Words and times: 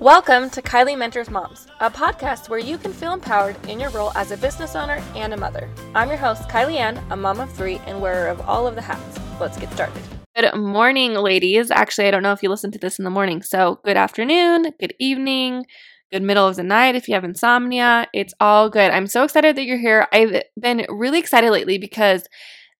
Welcome 0.00 0.48
to 0.50 0.62
Kylie 0.62 0.96
Mentors 0.96 1.28
Moms, 1.28 1.66
a 1.80 1.90
podcast 1.90 2.48
where 2.48 2.60
you 2.60 2.78
can 2.78 2.92
feel 2.92 3.14
empowered 3.14 3.56
in 3.66 3.80
your 3.80 3.90
role 3.90 4.12
as 4.14 4.30
a 4.30 4.36
business 4.36 4.76
owner 4.76 5.02
and 5.16 5.34
a 5.34 5.36
mother. 5.36 5.68
I'm 5.92 6.08
your 6.08 6.16
host, 6.16 6.48
Kylie 6.48 6.76
Ann, 6.76 7.04
a 7.10 7.16
mom 7.16 7.40
of 7.40 7.52
three 7.52 7.80
and 7.84 8.00
wearer 8.00 8.28
of 8.28 8.40
all 8.42 8.68
of 8.68 8.76
the 8.76 8.80
hats. 8.80 9.18
Let's 9.40 9.58
get 9.58 9.72
started. 9.72 10.00
Good 10.36 10.54
morning, 10.54 11.14
ladies. 11.14 11.72
Actually, 11.72 12.06
I 12.06 12.12
don't 12.12 12.22
know 12.22 12.30
if 12.30 12.44
you 12.44 12.48
listen 12.48 12.70
to 12.70 12.78
this 12.78 13.00
in 13.00 13.04
the 13.04 13.10
morning. 13.10 13.42
So, 13.42 13.80
good 13.84 13.96
afternoon, 13.96 14.72
good 14.78 14.94
evening, 15.00 15.66
good 16.12 16.22
middle 16.22 16.46
of 16.46 16.54
the 16.54 16.62
night 16.62 16.94
if 16.94 17.08
you 17.08 17.14
have 17.14 17.24
insomnia. 17.24 18.06
It's 18.14 18.34
all 18.38 18.70
good. 18.70 18.92
I'm 18.92 19.08
so 19.08 19.24
excited 19.24 19.56
that 19.56 19.64
you're 19.64 19.78
here. 19.78 20.06
I've 20.12 20.44
been 20.56 20.86
really 20.88 21.18
excited 21.18 21.50
lately 21.50 21.76
because 21.76 22.24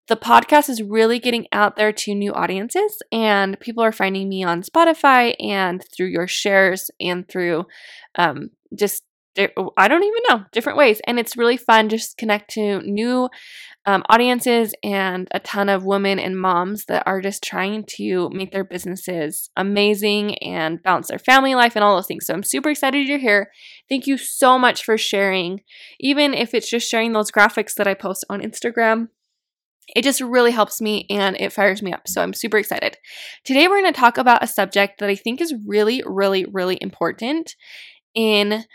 the 0.09 0.17
podcast 0.17 0.69
is 0.69 0.81
really 0.81 1.19
getting 1.19 1.47
out 1.51 1.75
there 1.75 1.93
to 1.93 2.15
new 2.15 2.33
audiences, 2.33 3.01
and 3.11 3.59
people 3.59 3.83
are 3.83 3.91
finding 3.91 4.27
me 4.27 4.43
on 4.43 4.63
Spotify 4.63 5.35
and 5.39 5.85
through 5.95 6.07
your 6.07 6.27
shares 6.27 6.91
and 6.99 7.27
through 7.29 7.65
um, 8.15 8.49
just 8.75 9.03
I 9.37 9.87
don't 9.87 10.03
even 10.03 10.23
know 10.27 10.43
different 10.51 10.77
ways, 10.77 10.99
and 11.05 11.19
it's 11.19 11.37
really 11.37 11.55
fun 11.55 11.87
just 11.87 12.17
connect 12.17 12.49
to 12.55 12.81
new 12.81 13.29
um, 13.85 14.03
audiences 14.09 14.73
and 14.83 15.27
a 15.31 15.39
ton 15.39 15.69
of 15.69 15.85
women 15.85 16.19
and 16.19 16.37
moms 16.37 16.85
that 16.85 17.03
are 17.05 17.21
just 17.21 17.43
trying 17.43 17.85
to 17.97 18.29
make 18.31 18.51
their 18.51 18.65
businesses 18.65 19.49
amazing 19.55 20.37
and 20.39 20.83
balance 20.83 21.07
their 21.07 21.19
family 21.19 21.55
life 21.55 21.75
and 21.75 21.83
all 21.83 21.95
those 21.95 22.07
things. 22.07 22.25
So 22.25 22.33
I'm 22.33 22.43
super 22.43 22.71
excited 22.71 23.07
you're 23.07 23.19
here. 23.19 23.51
Thank 23.87 24.07
you 24.07 24.17
so 24.17 24.59
much 24.59 24.83
for 24.83 24.97
sharing, 24.97 25.61
even 25.99 26.33
if 26.33 26.53
it's 26.53 26.69
just 26.69 26.89
sharing 26.89 27.13
those 27.13 27.31
graphics 27.31 27.75
that 27.75 27.87
I 27.87 27.93
post 27.93 28.25
on 28.29 28.41
Instagram 28.41 29.09
it 29.95 30.03
just 30.03 30.21
really 30.21 30.51
helps 30.51 30.81
me 30.81 31.05
and 31.09 31.35
it 31.39 31.53
fires 31.53 31.81
me 31.81 31.93
up. 31.93 32.07
So 32.07 32.21
I'm 32.21 32.33
super 32.33 32.57
excited. 32.57 32.97
Today, 33.43 33.67
we're 33.67 33.81
going 33.81 33.93
to 33.93 33.99
talk 33.99 34.17
about 34.17 34.43
a 34.43 34.47
subject 34.47 34.99
that 34.99 35.09
I 35.09 35.15
think 35.15 35.41
is 35.41 35.53
really, 35.65 36.03
really, 36.05 36.45
really 36.45 36.77
important 36.81 37.55
in 38.13 38.65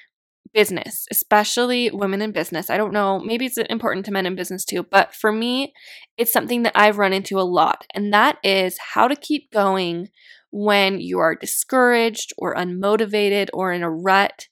business, 0.52 1.06
especially 1.10 1.90
women 1.90 2.23
in 2.23 2.32
business. 2.32 2.71
I 2.71 2.76
don't 2.76 2.93
know, 2.93 3.18
maybe 3.18 3.46
it's 3.46 3.59
important 3.59 4.06
to 4.06 4.12
men 4.12 4.24
in 4.24 4.37
business 4.37 4.65
too, 4.65 4.84
but 4.84 5.12
for 5.12 5.32
me, 5.32 5.74
it's 6.16 6.32
something 6.32 6.62
that 6.62 6.76
I've 6.76 6.98
run 6.98 7.12
into 7.12 7.38
a 7.38 7.43
lot, 7.43 7.84
and 7.93 8.15
that 8.15 8.38
is 8.45 8.78
how 8.95 9.09
to 9.09 9.16
keep 9.16 9.51
going 9.51 10.09
when 10.52 11.01
you 11.01 11.18
are 11.18 11.34
discouraged 11.34 12.32
or 12.38 12.54
unmotivated 12.54 13.49
or 13.52 13.73
in 13.73 13.82
a 13.82 13.90
rut. 13.90 14.46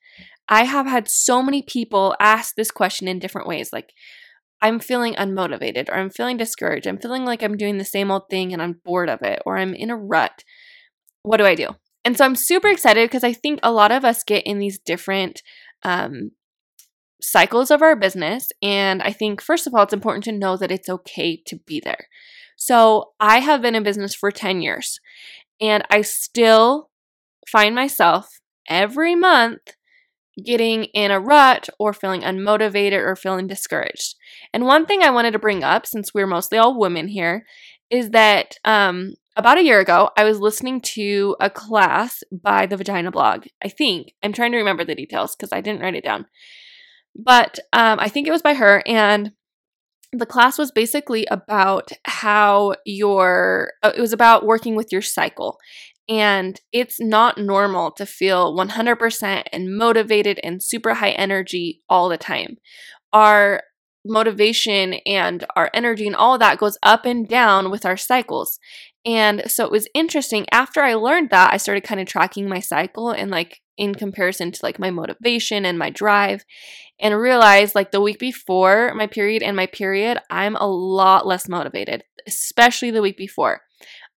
I 0.49 0.65
have 0.65 0.87
had 0.87 1.09
so 1.09 1.41
many 1.41 1.63
people 1.63 2.17
ask 2.19 2.57
this 2.57 2.73
question 2.73 3.07
in 3.07 3.21
different 3.21 3.47
ways 3.47 3.73
like, 3.73 3.93
I'm 4.63 4.79
feeling 4.79 5.15
unmotivated 5.15 5.89
or 5.89 5.95
I'm 5.95 6.09
feeling 6.09 6.37
discouraged. 6.37 6.87
I'm 6.87 6.99
feeling 6.99 7.25
like 7.25 7.43
I'm 7.43 7.57
doing 7.57 7.79
the 7.79 7.85
same 7.85 8.11
old 8.11 8.31
thing 8.31 8.53
and 8.53 8.63
I'm 8.63 8.81
bored 8.85 9.11
of 9.11 9.21
it 9.23 9.43
or 9.45 9.59
I'm 9.59 9.75
in 9.75 9.91
a 9.91 9.97
rut. 9.97 10.45
What 11.23 11.39
do 11.39 11.45
I 11.45 11.57
do? 11.57 11.69
And 12.05 12.17
so 12.17 12.25
I'm 12.25 12.37
super 12.37 12.69
excited 12.69 13.09
because 13.09 13.25
I 13.25 13.33
think 13.33 13.59
a 13.63 13.73
lot 13.73 13.93
of 13.93 14.05
us 14.05 14.23
get 14.23 14.47
in 14.47 14.59
these 14.59 14.79
different 14.79 15.43
um, 15.83 16.31
cycles 17.21 17.71
of 17.71 17.83
our 17.83 17.97
business. 17.97 18.49
And 18.63 19.03
I 19.03 19.13
think, 19.13 19.41
first 19.41 19.67
of 19.67 19.75
all, 19.75 19.83
it's 19.83 19.93
important 19.93 20.25
to 20.25 20.33
know 20.33 20.57
that 20.57 20.73
it's 20.73 20.89
okay 20.89 21.41
to 21.47 21.57
be 21.67 21.81
there. 21.81 22.09
So 22.57 23.13
I 23.19 23.41
have 23.41 23.63
been 23.63 23.75
in 23.75 23.83
business 23.83 24.15
for 24.15 24.31
10 24.31 24.63
years 24.63 25.01
and 25.61 25.85
I 25.91 26.03
still 26.03 26.91
find 27.49 27.75
myself 27.75 28.41
every 28.69 29.17
month 29.17 29.75
getting 30.45 30.85
in 30.85 31.11
a 31.11 31.21
rut 31.21 31.69
or 31.79 31.93
feeling 31.93 32.23
unmotivated 32.23 32.99
or 32.99 33.17
feeling 33.17 33.47
discouraged. 33.47 34.15
And 34.53 34.65
one 34.65 34.87
thing 34.87 35.03
I 35.03 35.11
wanted 35.11 35.33
to 35.33 35.39
bring 35.39 35.63
up, 35.63 35.87
since 35.87 36.15
we're 36.15 36.27
mostly 36.27 36.59
all 36.59 36.79
women 36.79 37.09
here, 37.09 37.45
is 37.91 38.11
that 38.11 38.57
um, 38.65 39.15
about 39.37 39.59
a 39.59 39.65
year 39.65 39.81
ago, 39.81 40.11
I 40.17 40.25
was 40.25 40.41
listening 40.41 40.81
to 40.81 41.37
a 41.41 41.51
class 41.51 42.23
by 42.31 42.67
the 42.67 42.77
Vagina 42.77 43.11
Blog. 43.11 43.47
I 43.63 43.69
think. 43.69 44.13
I'm 44.23 44.33
trying 44.33 44.53
to 44.53 44.59
remember 44.59 44.85
the 44.85 44.95
details 44.95 45.37
because 45.37 45.53
I 45.53 45.61
didn't 45.61 45.83
write 45.83 45.95
it 45.95 46.05
down. 46.05 46.27
But 47.15 47.59
um, 47.73 47.99
I 48.01 48.09
think 48.09 48.27
it 48.27 48.33
was 48.33 48.43
by 48.43 48.55
her. 48.55 48.83
And 48.87 49.33
the 50.13 50.27
class 50.27 50.59
was 50.59 50.71
basically 50.71 51.27
about 51.31 51.91
how 52.05 52.75
your, 52.85 53.73
uh, 53.83 53.93
it 53.97 54.01
was 54.01 54.13
about 54.13 54.45
working 54.45 54.75
with 54.75 54.93
your 54.93 55.03
cycle 55.03 55.59
and 56.09 56.61
it's 56.73 57.01
not 57.01 57.39
normal 57.39 57.91
to 57.93 58.07
feel 58.07 58.57
100% 58.57 59.45
and 59.53 59.77
motivated 59.77 60.41
and 60.43 60.63
super 60.63 60.95
high 60.95 61.11
energy 61.11 61.83
all 61.89 62.09
the 62.09 62.19
time. 62.19 62.57
Our 63.13 63.63
motivation 64.05 64.95
and 65.07 65.45
our 65.55 65.71
energy 65.73 66.07
and 66.07 66.17
all 66.17 66.39
that 66.39 66.59
goes 66.59 66.77
up 66.83 67.05
and 67.05 67.29
down 67.29 67.71
with 67.71 67.87
our 67.87 67.97
cycles. 67.97 68.59
And 69.05 69.51
so 69.51 69.65
it 69.65 69.71
was 69.71 69.89
interesting. 69.95 70.47
After 70.51 70.83
I 70.83 70.95
learned 70.95 71.31
that, 71.31 71.53
I 71.53 71.57
started 71.57 71.85
kind 71.85 72.01
of 72.01 72.07
tracking 72.07 72.49
my 72.49 72.61
cycle 72.61 73.11
and 73.11 73.31
like 73.31 73.61
in 73.77 73.95
comparison 73.95 74.53
to 74.53 74.61
like 74.63 74.79
my 74.79 74.91
motivation 74.91 75.65
and 75.65 75.79
my 75.79 75.91
drive 75.91 76.45
and 77.01 77.19
realized 77.19 77.75
like 77.75 77.91
the 77.91 78.01
week 78.01 78.19
before 78.19 78.93
my 78.95 79.07
period 79.07 79.43
and 79.43 79.57
my 79.57 79.67
period, 79.67 80.19
I'm 80.31 80.57
a 80.57 80.67
lot 80.67 81.27
less 81.27 81.49
motivated, 81.49 82.05
especially 82.27 82.91
the 82.91 83.03
week 83.03 83.17
before. 83.17 83.63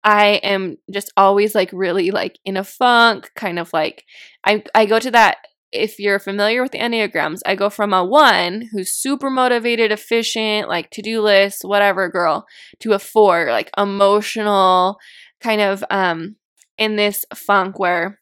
I 0.06 0.40
am 0.44 0.78
just 0.94 1.12
always 1.18 1.56
like 1.56 1.72
really 1.74 2.12
like 2.12 2.38
in 2.46 2.58
a 2.58 2.64
funk, 2.64 3.32
kind 3.36 3.60
of 3.60 3.74
like 3.74 4.06
I 4.46 4.64
I 4.76 4.86
go 4.86 5.00
to 5.00 5.12
that 5.12 5.38
if 5.72 6.00
you're 6.00 6.20
familiar 6.20 6.62
with 6.62 6.72
the 6.72 6.78
Enneagrams, 6.80 7.40
I 7.46 7.56
go 7.56 7.70
from 7.70 7.92
a 7.92 8.06
one 8.06 8.70
who's 8.72 8.92
super 8.94 9.30
motivated, 9.30 9.92
efficient, 9.92 10.70
like 10.70 10.92
to 10.92 11.02
do 11.02 11.22
lists, 11.22 11.66
whatever 11.66 12.08
girl, 12.08 12.46
to 12.82 12.94
a 12.94 13.00
four, 13.00 13.48
like 13.50 13.72
emotional, 13.78 14.98
kind 15.42 15.60
of 15.62 15.84
um 15.90 16.36
in 16.78 16.96
this 16.98 17.26
funk 17.34 17.80
where 17.80 18.20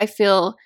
I 0.00 0.06
feel 0.06 0.56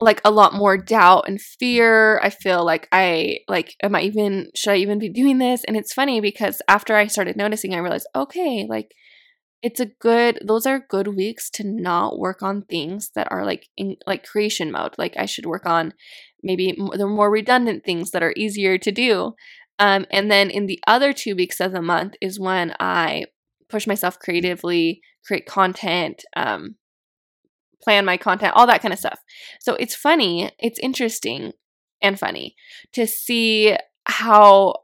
like 0.00 0.20
a 0.24 0.30
lot 0.30 0.54
more 0.54 0.76
doubt 0.76 1.26
and 1.28 1.40
fear. 1.40 2.20
I 2.20 2.30
feel 2.30 2.64
like 2.64 2.88
I 2.92 3.38
like 3.48 3.74
am 3.82 3.94
I 3.96 4.02
even 4.02 4.50
should 4.54 4.72
I 4.72 4.76
even 4.76 4.98
be 4.98 5.08
doing 5.08 5.38
this? 5.38 5.64
And 5.64 5.76
it's 5.76 5.94
funny 5.94 6.20
because 6.20 6.60
after 6.68 6.96
I 6.96 7.06
started 7.06 7.36
noticing 7.36 7.74
I 7.74 7.78
realized, 7.78 8.08
okay, 8.14 8.66
like 8.68 8.92
it's 9.62 9.80
a 9.80 9.86
good 9.86 10.38
those 10.46 10.66
are 10.66 10.86
good 10.88 11.08
weeks 11.08 11.50
to 11.50 11.64
not 11.64 12.18
work 12.18 12.42
on 12.42 12.62
things 12.62 13.10
that 13.14 13.28
are 13.30 13.44
like 13.44 13.68
in 13.76 13.96
like 14.06 14.26
creation 14.26 14.70
mode. 14.70 14.94
Like 14.98 15.14
i 15.16 15.26
should 15.26 15.46
work 15.46 15.66
on 15.66 15.92
maybe 16.42 16.76
the 16.92 17.06
more 17.06 17.30
redundant 17.30 17.84
things 17.84 18.10
that 18.10 18.22
are 18.22 18.34
easier 18.36 18.78
to 18.78 18.92
do. 18.92 19.34
Um, 19.78 20.06
and 20.10 20.30
then 20.30 20.48
in 20.50 20.66
the 20.66 20.80
other 20.86 21.12
two 21.12 21.36
weeks 21.36 21.60
of 21.60 21.72
the 21.72 21.82
month 21.82 22.14
is 22.20 22.40
when 22.40 22.74
i 22.80 23.24
push 23.68 23.86
myself 23.86 24.18
creatively 24.18 25.00
create 25.26 25.46
content 25.46 26.24
um, 26.36 26.76
plan 27.82 28.04
my 28.04 28.16
content 28.16 28.54
all 28.54 28.66
that 28.66 28.82
kind 28.82 28.92
of 28.92 28.98
stuff. 28.98 29.20
So 29.60 29.74
it's 29.74 29.94
funny 29.94 30.50
it's 30.58 30.78
interesting 30.78 31.52
and 32.02 32.18
funny 32.18 32.56
to 32.92 33.06
see 33.06 33.76
how 34.04 34.74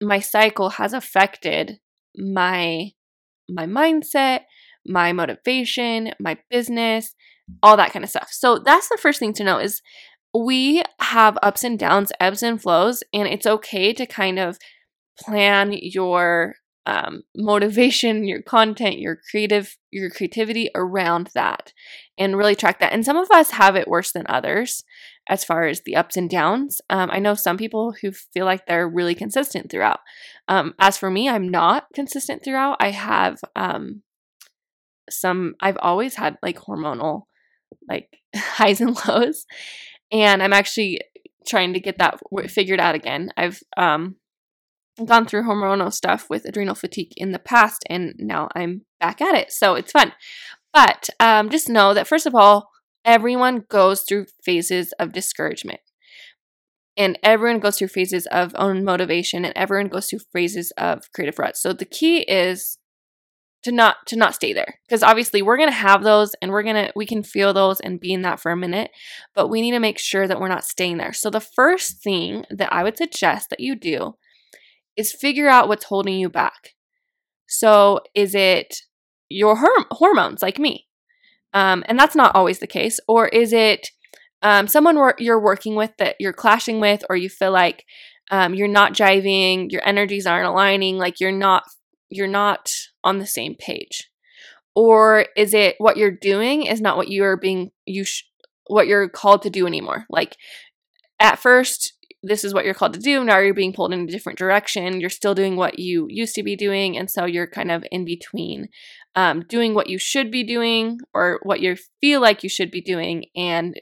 my 0.00 0.20
cycle 0.20 0.70
has 0.70 0.92
affected 0.92 1.78
my 2.16 2.92
my 3.52 3.66
mindset, 3.66 4.40
my 4.86 5.12
motivation, 5.12 6.12
my 6.18 6.38
business, 6.50 7.14
all 7.62 7.76
that 7.76 7.92
kind 7.92 8.04
of 8.04 8.10
stuff. 8.10 8.28
So 8.30 8.58
that's 8.58 8.88
the 8.88 8.98
first 9.00 9.18
thing 9.18 9.32
to 9.34 9.44
know 9.44 9.58
is 9.58 9.82
we 10.34 10.82
have 11.00 11.38
ups 11.42 11.64
and 11.64 11.78
downs, 11.78 12.12
ebbs 12.20 12.42
and 12.42 12.60
flows, 12.60 13.02
and 13.12 13.26
it's 13.26 13.46
okay 13.46 13.92
to 13.92 14.06
kind 14.06 14.38
of 14.38 14.58
plan 15.18 15.72
your 15.72 16.54
um, 16.86 17.22
motivation, 17.36 18.24
your 18.24 18.42
content, 18.42 18.98
your 18.98 19.18
creative, 19.30 19.76
your 19.90 20.10
creativity 20.10 20.70
around 20.74 21.30
that, 21.34 21.72
and 22.16 22.36
really 22.36 22.54
track 22.54 22.80
that. 22.80 22.92
And 22.92 23.04
some 23.04 23.16
of 23.16 23.30
us 23.30 23.52
have 23.52 23.76
it 23.76 23.88
worse 23.88 24.12
than 24.12 24.26
others 24.28 24.84
as 25.30 25.44
far 25.44 25.66
as 25.66 25.82
the 25.82 25.94
ups 25.94 26.16
and 26.16 26.28
downs. 26.28 26.80
Um, 26.90 27.08
I 27.10 27.20
know 27.20 27.34
some 27.34 27.56
people 27.56 27.94
who 28.02 28.10
feel 28.10 28.44
like 28.44 28.66
they're 28.66 28.88
really 28.88 29.14
consistent 29.14 29.70
throughout. 29.70 30.00
Um, 30.48 30.74
as 30.80 30.98
for 30.98 31.08
me, 31.08 31.28
I'm 31.28 31.48
not 31.48 31.86
consistent 31.94 32.42
throughout. 32.44 32.78
I 32.80 32.90
have 32.90 33.38
um, 33.54 34.02
some, 35.08 35.54
I've 35.62 35.78
always 35.80 36.16
had 36.16 36.36
like 36.42 36.58
hormonal, 36.58 37.22
like 37.88 38.18
highs 38.36 38.80
and 38.80 38.98
lows. 39.06 39.46
And 40.10 40.42
I'm 40.42 40.52
actually 40.52 41.00
trying 41.46 41.74
to 41.74 41.80
get 41.80 41.98
that 41.98 42.18
figured 42.48 42.80
out 42.80 42.96
again. 42.96 43.30
I've 43.36 43.62
um, 43.76 44.16
gone 45.04 45.26
through 45.26 45.44
hormonal 45.44 45.92
stuff 45.92 46.28
with 46.28 46.44
adrenal 46.44 46.74
fatigue 46.74 47.12
in 47.16 47.30
the 47.30 47.38
past, 47.38 47.84
and 47.88 48.14
now 48.18 48.48
I'm 48.56 48.82
back 48.98 49.20
at 49.20 49.36
it. 49.36 49.52
So 49.52 49.76
it's 49.76 49.92
fun. 49.92 50.12
But 50.74 51.08
um, 51.20 51.50
just 51.50 51.68
know 51.68 51.94
that, 51.94 52.08
first 52.08 52.26
of 52.26 52.34
all, 52.34 52.69
everyone 53.04 53.64
goes 53.68 54.02
through 54.02 54.26
phases 54.42 54.92
of 54.98 55.12
discouragement. 55.12 55.80
And 56.96 57.18
everyone 57.22 57.60
goes 57.60 57.78
through 57.78 57.88
phases 57.88 58.26
of 58.26 58.52
own 58.56 58.84
motivation 58.84 59.44
and 59.44 59.56
everyone 59.56 59.88
goes 59.88 60.08
through 60.08 60.18
phases 60.32 60.72
of 60.76 61.10
creative 61.14 61.38
ruts 61.38 61.62
so 61.62 61.72
the 61.72 61.84
key 61.84 62.22
is 62.22 62.78
to 63.62 63.72
not 63.72 63.96
to 64.06 64.16
not 64.16 64.34
stay 64.34 64.52
there 64.52 64.78
because 64.86 65.02
obviously 65.02 65.42
we're 65.42 65.56
going 65.56 65.68
to 65.68 65.74
have 65.74 66.02
those 66.02 66.34
and 66.40 66.50
we're 66.50 66.62
going 66.62 66.86
to 66.86 66.92
we 66.96 67.06
can 67.06 67.22
feel 67.22 67.52
those 67.52 67.80
and 67.80 68.00
be 68.00 68.12
in 68.12 68.22
that 68.22 68.40
for 68.40 68.50
a 68.50 68.56
minute 68.56 68.90
but 69.34 69.48
we 69.48 69.60
need 69.60 69.72
to 69.72 69.78
make 69.78 69.98
sure 69.98 70.26
that 70.26 70.40
we're 70.40 70.48
not 70.48 70.64
staying 70.64 70.96
there. 70.96 71.12
So 71.12 71.30
the 71.30 71.40
first 71.40 72.02
thing 72.02 72.44
that 72.50 72.72
i 72.72 72.82
would 72.82 72.96
suggest 72.96 73.50
that 73.50 73.60
you 73.60 73.76
do 73.76 74.16
is 74.96 75.12
figure 75.12 75.48
out 75.48 75.68
what's 75.68 75.84
holding 75.84 76.18
you 76.18 76.28
back. 76.28 76.70
So 77.46 78.00
is 78.14 78.34
it 78.34 78.76
your 79.28 79.56
hormones 79.90 80.42
like 80.42 80.58
me 80.58 80.86
Um, 81.52 81.84
and 81.86 81.98
that's 81.98 82.14
not 82.14 82.34
always 82.34 82.58
the 82.58 82.66
case. 82.66 83.00
Or 83.08 83.28
is 83.28 83.52
it 83.52 83.88
um, 84.42 84.68
someone 84.68 84.96
you're 85.18 85.40
working 85.40 85.74
with 85.74 85.96
that 85.98 86.16
you're 86.18 86.32
clashing 86.32 86.80
with, 86.80 87.04
or 87.10 87.16
you 87.16 87.28
feel 87.28 87.52
like 87.52 87.84
um, 88.30 88.54
you're 88.54 88.68
not 88.68 88.94
jiving, 88.94 89.70
your 89.70 89.86
energies 89.86 90.26
aren't 90.26 90.46
aligning, 90.46 90.96
like 90.96 91.20
you're 91.20 91.32
not 91.32 91.64
you're 92.08 92.26
not 92.26 92.72
on 93.04 93.18
the 93.18 93.26
same 93.26 93.54
page? 93.54 94.10
Or 94.74 95.26
is 95.36 95.52
it 95.52 95.76
what 95.78 95.96
you're 95.96 96.10
doing 96.10 96.64
is 96.64 96.80
not 96.80 96.96
what 96.96 97.08
you 97.08 97.24
are 97.24 97.36
being 97.36 97.70
you 97.86 98.04
sh- 98.04 98.24
what 98.66 98.86
you're 98.86 99.08
called 99.08 99.42
to 99.42 99.50
do 99.50 99.66
anymore? 99.66 100.06
Like 100.08 100.36
at 101.18 101.38
first 101.38 101.94
this 102.22 102.44
is 102.44 102.52
what 102.52 102.64
you're 102.64 102.74
called 102.74 102.92
to 102.94 103.00
do. 103.00 103.24
Now 103.24 103.38
you're 103.38 103.54
being 103.54 103.72
pulled 103.72 103.94
in 103.94 104.00
a 104.00 104.06
different 104.06 104.38
direction. 104.38 105.00
You're 105.00 105.08
still 105.08 105.34
doing 105.34 105.56
what 105.56 105.78
you 105.78 106.06
used 106.10 106.34
to 106.34 106.42
be 106.42 106.54
doing. 106.54 106.98
And 106.98 107.10
so 107.10 107.24
you're 107.24 107.46
kind 107.46 107.70
of 107.70 107.84
in 107.90 108.04
between 108.04 108.68
um, 109.16 109.44
doing 109.48 109.74
what 109.74 109.88
you 109.88 109.98
should 109.98 110.30
be 110.30 110.44
doing 110.44 110.98
or 111.12 111.40
what 111.42 111.60
you 111.60 111.76
feel 112.00 112.20
like 112.20 112.42
you 112.42 112.48
should 112.48 112.70
be 112.70 112.80
doing 112.80 113.26
and 113.34 113.80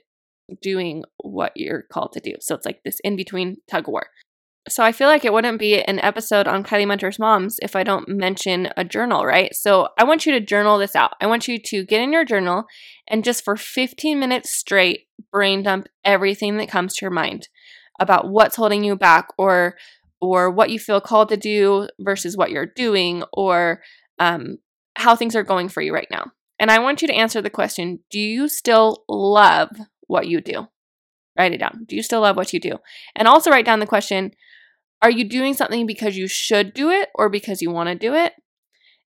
doing 0.62 1.04
what 1.18 1.52
you're 1.54 1.82
called 1.92 2.12
to 2.12 2.20
do. 2.20 2.34
So 2.40 2.54
it's 2.54 2.64
like 2.64 2.80
this 2.84 3.00
in 3.04 3.16
between 3.16 3.58
tug 3.70 3.88
of 3.88 3.92
war. 3.92 4.06
So 4.68 4.82
I 4.82 4.92
feel 4.92 5.08
like 5.08 5.24
it 5.24 5.32
wouldn't 5.32 5.58
be 5.58 5.82
an 5.82 5.98
episode 6.00 6.46
on 6.46 6.62
Kylie 6.62 6.86
Mentors 6.86 7.18
Moms 7.18 7.56
if 7.62 7.74
I 7.74 7.84
don't 7.84 8.08
mention 8.08 8.68
a 8.76 8.84
journal, 8.84 9.24
right? 9.24 9.54
So 9.54 9.88
I 9.98 10.04
want 10.04 10.26
you 10.26 10.32
to 10.32 10.40
journal 10.40 10.78
this 10.78 10.94
out. 10.94 11.12
I 11.20 11.26
want 11.26 11.48
you 11.48 11.58
to 11.58 11.84
get 11.84 12.02
in 12.02 12.12
your 12.12 12.24
journal 12.24 12.64
and 13.08 13.24
just 13.24 13.44
for 13.44 13.56
15 13.56 14.18
minutes 14.18 14.50
straight 14.50 15.06
brain 15.32 15.62
dump 15.62 15.88
everything 16.04 16.58
that 16.58 16.68
comes 16.70 16.94
to 16.94 17.04
your 17.04 17.10
mind 17.10 17.48
about 17.98 18.28
what's 18.28 18.56
holding 18.56 18.84
you 18.84 18.94
back 18.96 19.28
or 19.36 19.76
or 20.20 20.50
what 20.50 20.70
you 20.70 20.78
feel 20.78 21.00
called 21.00 21.28
to 21.28 21.36
do 21.36 21.88
versus 22.00 22.36
what 22.36 22.50
you're 22.50 22.66
doing 22.66 23.22
or 23.32 23.80
um, 24.18 24.58
how 24.98 25.16
things 25.16 25.36
are 25.36 25.42
going 25.42 25.68
for 25.68 25.80
you 25.80 25.94
right 25.94 26.08
now. 26.10 26.32
And 26.58 26.70
I 26.70 26.80
want 26.80 27.02
you 27.02 27.08
to 27.08 27.14
answer 27.14 27.40
the 27.40 27.50
question 27.50 28.00
Do 28.10 28.18
you 28.18 28.48
still 28.48 29.04
love 29.08 29.70
what 30.06 30.26
you 30.26 30.40
do? 30.40 30.68
Write 31.38 31.52
it 31.52 31.58
down. 31.58 31.84
Do 31.86 31.94
you 31.94 32.02
still 32.02 32.22
love 32.22 32.36
what 32.36 32.52
you 32.52 32.60
do? 32.60 32.78
And 33.14 33.28
also 33.28 33.50
write 33.50 33.64
down 33.64 33.78
the 33.78 33.86
question 33.86 34.32
Are 35.00 35.10
you 35.10 35.24
doing 35.28 35.54
something 35.54 35.86
because 35.86 36.16
you 36.16 36.26
should 36.26 36.74
do 36.74 36.90
it 36.90 37.08
or 37.14 37.28
because 37.28 37.62
you 37.62 37.70
want 37.70 37.88
to 37.88 37.94
do 37.94 38.14
it? 38.14 38.32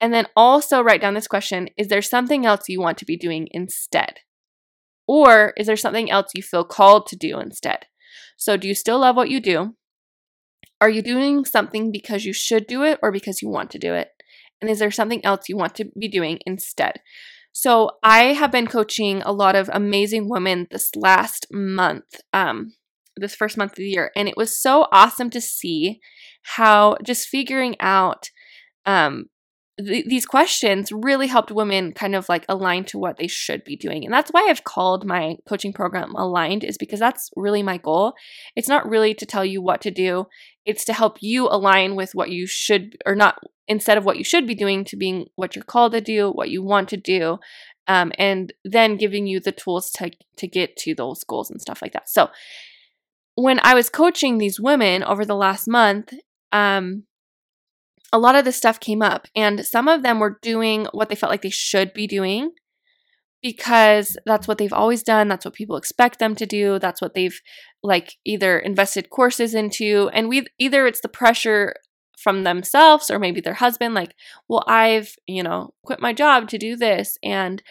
And 0.00 0.14
then 0.14 0.26
also 0.36 0.82
write 0.82 1.00
down 1.00 1.14
this 1.14 1.28
question 1.28 1.68
Is 1.76 1.88
there 1.88 2.02
something 2.02 2.44
else 2.44 2.68
you 2.68 2.80
want 2.80 2.98
to 2.98 3.06
be 3.06 3.16
doing 3.16 3.48
instead? 3.50 4.18
Or 5.08 5.54
is 5.56 5.66
there 5.66 5.76
something 5.76 6.10
else 6.10 6.30
you 6.34 6.42
feel 6.42 6.64
called 6.64 7.06
to 7.06 7.16
do 7.16 7.40
instead? 7.40 7.86
So, 8.36 8.56
do 8.56 8.68
you 8.68 8.74
still 8.74 9.00
love 9.00 9.16
what 9.16 9.30
you 9.30 9.40
do? 9.40 9.74
Are 10.80 10.88
you 10.88 11.02
doing 11.02 11.44
something 11.44 11.92
because 11.92 12.24
you 12.24 12.32
should 12.32 12.66
do 12.66 12.82
it 12.82 12.98
or 13.02 13.12
because 13.12 13.42
you 13.42 13.48
want 13.48 13.70
to 13.72 13.78
do 13.78 13.92
it? 13.94 14.10
And 14.60 14.70
is 14.70 14.78
there 14.78 14.90
something 14.90 15.24
else 15.24 15.48
you 15.48 15.56
want 15.56 15.74
to 15.76 15.90
be 15.98 16.08
doing 16.08 16.38
instead? 16.46 17.00
So, 17.52 17.90
I 18.02 18.32
have 18.32 18.52
been 18.52 18.68
coaching 18.68 19.22
a 19.22 19.32
lot 19.32 19.56
of 19.56 19.68
amazing 19.72 20.28
women 20.28 20.68
this 20.70 20.94
last 20.94 21.46
month, 21.50 22.20
um, 22.32 22.74
this 23.16 23.34
first 23.34 23.56
month 23.56 23.72
of 23.72 23.78
the 23.78 23.88
year, 23.88 24.12
and 24.14 24.28
it 24.28 24.36
was 24.36 24.60
so 24.60 24.86
awesome 24.92 25.30
to 25.30 25.40
see 25.40 26.00
how 26.42 26.96
just 27.04 27.28
figuring 27.28 27.74
out 27.80 28.30
um, 28.86 29.26
th- 29.78 30.06
these 30.06 30.26
questions 30.26 30.90
really 30.92 31.26
helped 31.26 31.50
women 31.50 31.92
kind 31.92 32.14
of 32.14 32.28
like 32.28 32.44
align 32.48 32.84
to 32.84 32.98
what 32.98 33.18
they 33.18 33.26
should 33.26 33.64
be 33.64 33.76
doing. 33.76 34.04
And 34.04 34.12
that's 34.12 34.30
why 34.30 34.46
I've 34.48 34.64
called 34.64 35.04
my 35.04 35.36
coaching 35.48 35.72
program 35.72 36.14
aligned 36.14 36.64
is 36.64 36.78
because 36.78 37.00
that's 37.00 37.30
really 37.36 37.62
my 37.62 37.78
goal. 37.78 38.14
It's 38.56 38.68
not 38.68 38.88
really 38.88 39.14
to 39.14 39.26
tell 39.26 39.44
you 39.44 39.62
what 39.62 39.80
to 39.82 39.90
do. 39.90 40.26
It's 40.64 40.84
to 40.86 40.92
help 40.92 41.18
you 41.20 41.48
align 41.48 41.96
with 41.96 42.14
what 42.14 42.30
you 42.30 42.46
should 42.46 42.96
or 43.06 43.14
not 43.14 43.38
instead 43.66 43.96
of 43.96 44.04
what 44.04 44.18
you 44.18 44.24
should 44.24 44.46
be 44.46 44.54
doing 44.54 44.84
to 44.84 44.96
being 44.96 45.26
what 45.36 45.54
you're 45.54 45.64
called 45.64 45.92
to 45.92 46.00
do, 46.00 46.30
what 46.30 46.50
you 46.50 46.62
want 46.62 46.88
to 46.90 46.96
do. 46.96 47.38
Um, 47.86 48.12
and 48.18 48.52
then 48.64 48.96
giving 48.96 49.26
you 49.26 49.40
the 49.40 49.52
tools 49.52 49.90
to 49.92 50.12
to 50.36 50.46
get 50.46 50.76
to 50.78 50.94
those 50.94 51.24
goals 51.24 51.50
and 51.50 51.60
stuff 51.60 51.82
like 51.82 51.92
that. 51.92 52.08
So 52.08 52.30
when 53.34 53.58
I 53.62 53.74
was 53.74 53.90
coaching 53.90 54.38
these 54.38 54.60
women 54.60 55.02
over 55.02 55.24
the 55.24 55.34
last 55.34 55.66
month, 55.66 56.12
um, 56.52 57.04
a 58.12 58.18
lot 58.18 58.34
of 58.34 58.44
this 58.44 58.56
stuff 58.56 58.80
came 58.80 59.02
up, 59.02 59.26
and 59.34 59.64
some 59.64 59.88
of 59.88 60.02
them 60.02 60.18
were 60.18 60.38
doing 60.42 60.86
what 60.92 61.08
they 61.08 61.14
felt 61.14 61.30
like 61.30 61.42
they 61.42 61.50
should 61.50 61.92
be 61.92 62.06
doing 62.06 62.52
because 63.42 64.16
that's 64.26 64.46
what 64.46 64.58
they've 64.58 64.72
always 64.72 65.02
done. 65.02 65.28
That's 65.28 65.44
what 65.44 65.54
people 65.54 65.76
expect 65.76 66.18
them 66.18 66.34
to 66.36 66.46
do. 66.46 66.78
That's 66.78 67.00
what 67.00 67.14
they've 67.14 67.40
like 67.82 68.14
either 68.24 68.58
invested 68.58 69.10
courses 69.10 69.54
into, 69.54 70.10
and 70.12 70.28
we 70.28 70.46
either 70.58 70.86
it's 70.86 71.00
the 71.00 71.08
pressure 71.08 71.74
from 72.18 72.44
themselves 72.44 73.10
or 73.10 73.18
maybe 73.18 73.40
their 73.40 73.54
husband, 73.54 73.94
like, 73.94 74.14
well, 74.48 74.64
I've 74.66 75.14
you 75.26 75.42
know 75.42 75.70
quit 75.84 76.00
my 76.00 76.12
job 76.12 76.48
to 76.48 76.58
do 76.58 76.76
this, 76.76 77.16
and 77.22 77.62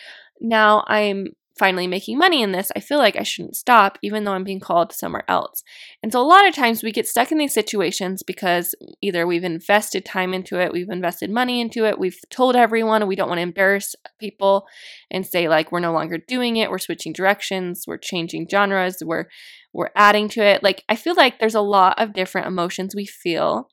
now 0.41 0.83
I'm 0.87 1.27
finally 1.59 1.87
making 1.87 2.17
money 2.17 2.41
in 2.41 2.53
this, 2.53 2.71
I 2.73 2.79
feel 2.79 2.97
like 2.97 3.17
I 3.17 3.23
shouldn't 3.23 3.57
stop, 3.57 3.99
even 4.01 4.23
though 4.23 4.31
I'm 4.31 4.45
being 4.45 4.61
called 4.61 4.93
somewhere 4.93 5.25
else. 5.27 5.61
And 6.01 6.11
so 6.11 6.21
a 6.21 6.23
lot 6.23 6.47
of 6.47 6.55
times 6.55 6.81
we 6.81 6.93
get 6.93 7.05
stuck 7.05 7.33
in 7.33 7.37
these 7.37 7.53
situations 7.53 8.23
because 8.23 8.73
either 9.01 9.27
we've 9.27 9.43
invested 9.43 10.05
time 10.05 10.33
into 10.33 10.57
it, 10.57 10.71
we've 10.71 10.89
invested 10.89 11.29
money 11.29 11.59
into 11.59 11.85
it, 11.85 11.99
we've 11.99 12.17
told 12.29 12.55
everyone, 12.55 13.05
we 13.05 13.15
don't 13.17 13.27
want 13.27 13.39
to 13.39 13.43
embarrass 13.43 13.93
people 14.19 14.65
and 15.11 15.27
say 15.27 15.49
like 15.49 15.71
we're 15.71 15.81
no 15.81 15.91
longer 15.91 16.17
doing 16.17 16.55
it, 16.55 16.71
we're 16.71 16.79
switching 16.79 17.11
directions, 17.11 17.83
we're 17.85 17.97
changing 17.97 18.47
genres, 18.49 19.03
we're 19.05 19.25
we're 19.73 19.91
adding 19.95 20.29
to 20.29 20.41
it. 20.41 20.63
Like 20.63 20.83
I 20.87 20.95
feel 20.95 21.13
like 21.15 21.39
there's 21.39 21.55
a 21.55 21.61
lot 21.61 21.99
of 21.99 22.13
different 22.13 22.47
emotions 22.47 22.95
we 22.95 23.05
feel. 23.05 23.69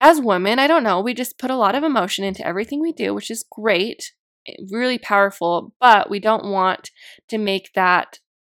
As 0.00 0.20
women, 0.20 0.58
I 0.58 0.68
don't 0.68 0.84
know, 0.84 1.00
we 1.00 1.12
just 1.12 1.38
put 1.38 1.50
a 1.50 1.56
lot 1.56 1.74
of 1.74 1.82
emotion 1.82 2.24
into 2.24 2.46
everything 2.46 2.80
we 2.80 2.92
do, 2.92 3.12
which 3.14 3.30
is 3.30 3.44
great 3.50 4.12
Eh, 4.46 4.54
really 4.70 4.98
powerful, 4.98 5.74
but 5.80 6.10
we 6.10 6.20
don't 6.20 6.46
want 6.46 6.90
to 7.28 7.38
make 7.38 7.72
that 7.74 8.18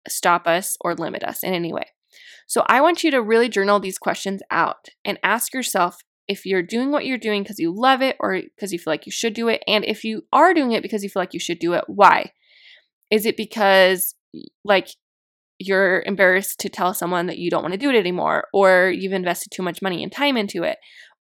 stop 0.08 0.46
us 0.46 0.76
or 0.80 0.94
limit 0.94 1.24
us 1.24 1.42
in 1.42 1.54
any 1.54 1.72
way. 1.72 1.86
So 2.46 2.64
I 2.68 2.80
want 2.80 3.02
you 3.02 3.10
to 3.10 3.22
really 3.22 3.48
journal 3.48 3.80
these 3.80 3.98
questions 3.98 4.42
out 4.50 4.88
and 5.04 5.18
ask 5.22 5.54
yourself 5.54 5.98
if 6.28 6.46
you're 6.46 6.62
doing 6.62 6.90
what 6.90 7.06
you're 7.06 7.18
doing 7.18 7.42
because 7.42 7.58
you 7.58 7.74
love 7.74 8.00
it 8.02 8.16
or 8.20 8.40
because 8.54 8.72
you 8.72 8.78
feel 8.78 8.92
like 8.92 9.06
you 9.06 9.12
should 9.12 9.34
do 9.34 9.48
it. 9.48 9.62
And 9.66 9.84
if 9.84 10.04
you 10.04 10.22
are 10.32 10.54
doing 10.54 10.72
it 10.72 10.82
because 10.82 11.02
you 11.02 11.10
feel 11.10 11.20
like 11.20 11.34
you 11.34 11.40
should 11.40 11.58
do 11.58 11.72
it, 11.74 11.84
why? 11.86 12.32
Is 13.10 13.26
it 13.26 13.36
because, 13.36 14.14
like, 14.64 14.88
you're 15.58 16.02
embarrassed 16.06 16.60
to 16.60 16.68
tell 16.68 16.94
someone 16.94 17.26
that 17.26 17.38
you 17.38 17.50
don't 17.50 17.62
want 17.62 17.72
to 17.72 17.78
do 17.78 17.90
it 17.90 17.96
anymore, 17.96 18.44
or 18.52 18.90
you've 18.90 19.12
invested 19.12 19.50
too 19.52 19.62
much 19.62 19.82
money 19.82 20.02
and 20.02 20.10
time 20.10 20.36
into 20.36 20.62
it, 20.62 20.78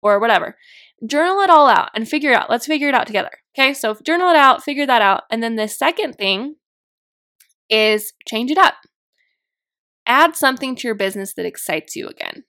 or 0.02 0.20
whatever? 0.20 0.58
Journal 1.06 1.42
it 1.42 1.50
all 1.50 1.68
out 1.68 1.90
and 1.94 2.08
figure 2.08 2.32
it 2.32 2.38
out. 2.38 2.50
Let's 2.50 2.66
figure 2.66 2.88
it 2.88 2.96
out 2.96 3.08
together. 3.08 3.32
Okay, 3.58 3.74
so 3.74 3.96
journal 4.04 4.30
it 4.30 4.36
out, 4.36 4.64
figure 4.64 4.86
that 4.86 5.02
out. 5.02 5.24
And 5.30 5.44
then 5.44 5.56
the 5.56 5.68
second 5.68 6.14
thing 6.14 6.56
is 7.70 8.14
change 8.28 8.52
it 8.52 8.58
up. 8.58 8.76
Add 10.08 10.36
something 10.36 10.76
to 10.76 10.88
your 10.88 10.96
business 10.96 11.34
that 11.36 11.46
excites 11.46 11.96
you 11.96 12.08
again. 12.08 12.44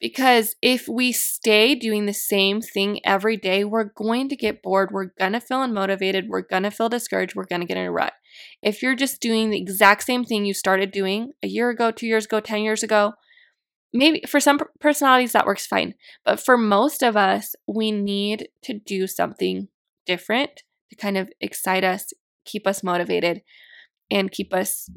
Because 0.00 0.54
if 0.62 0.86
we 0.86 1.10
stay 1.10 1.74
doing 1.74 2.06
the 2.06 2.14
same 2.14 2.60
thing 2.60 3.00
every 3.04 3.36
day, 3.36 3.64
we're 3.64 3.90
going 3.96 4.28
to 4.28 4.36
get 4.36 4.62
bored. 4.62 4.90
We're 4.92 5.10
going 5.18 5.32
to 5.32 5.40
feel 5.40 5.58
unmotivated. 5.58 6.28
We're 6.28 6.42
going 6.42 6.62
to 6.62 6.70
feel 6.70 6.88
discouraged. 6.88 7.34
We're 7.34 7.46
going 7.46 7.62
to 7.62 7.66
get 7.66 7.76
in 7.76 7.86
a 7.86 7.90
rut. 7.90 8.12
If 8.62 8.80
you're 8.80 8.94
just 8.94 9.20
doing 9.20 9.50
the 9.50 9.60
exact 9.60 10.04
same 10.04 10.24
thing 10.24 10.44
you 10.44 10.54
started 10.54 10.92
doing 10.92 11.32
a 11.42 11.48
year 11.48 11.68
ago, 11.70 11.90
two 11.90 12.06
years 12.06 12.26
ago, 12.26 12.38
10 12.38 12.62
years 12.62 12.84
ago, 12.84 13.14
maybe 13.92 14.22
for 14.28 14.40
some 14.40 14.60
personalities 14.80 15.32
that 15.32 15.46
works 15.46 15.66
fine. 15.66 15.94
But 16.24 16.40
for 16.40 16.56
most 16.56 17.02
of 17.02 17.16
us, 17.16 17.54
we 17.66 17.90
need 17.90 18.48
to 18.62 18.74
do 18.74 19.06
something 19.06 19.68
different 20.06 20.62
to 20.90 20.96
kind 20.96 21.16
of 21.16 21.30
excite 21.40 21.84
us, 21.84 22.12
keep 22.44 22.66
us 22.66 22.82
motivated, 22.82 23.42
and 24.10 24.32
keep 24.32 24.54
us, 24.54 24.88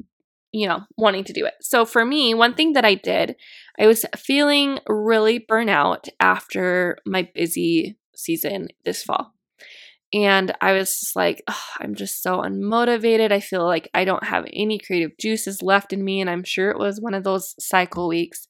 you 0.52 0.66
know, 0.66 0.80
wanting 0.96 1.24
to 1.24 1.32
do 1.32 1.44
it. 1.44 1.54
So 1.60 1.84
for 1.84 2.04
me, 2.04 2.34
one 2.34 2.54
thing 2.54 2.72
that 2.72 2.84
I 2.84 2.94
did, 2.94 3.36
I 3.78 3.86
was 3.86 4.04
feeling 4.16 4.78
really 4.88 5.38
burnout 5.40 6.08
after 6.20 6.98
my 7.06 7.28
busy 7.34 7.98
season 8.14 8.68
this 8.84 9.02
fall. 9.02 9.34
And 10.14 10.54
I 10.60 10.72
was 10.72 11.00
just 11.00 11.16
like, 11.16 11.42
oh, 11.48 11.64
I'm 11.80 11.94
just 11.94 12.22
so 12.22 12.38
unmotivated. 12.42 13.32
I 13.32 13.40
feel 13.40 13.64
like 13.64 13.88
I 13.94 14.04
don't 14.04 14.24
have 14.24 14.44
any 14.52 14.78
creative 14.78 15.16
juices 15.18 15.62
left 15.62 15.92
in 15.92 16.04
me. 16.04 16.20
And 16.20 16.28
I'm 16.28 16.44
sure 16.44 16.70
it 16.70 16.78
was 16.78 17.00
one 17.00 17.14
of 17.14 17.24
those 17.24 17.54
cycle 17.58 18.08
weeks. 18.08 18.46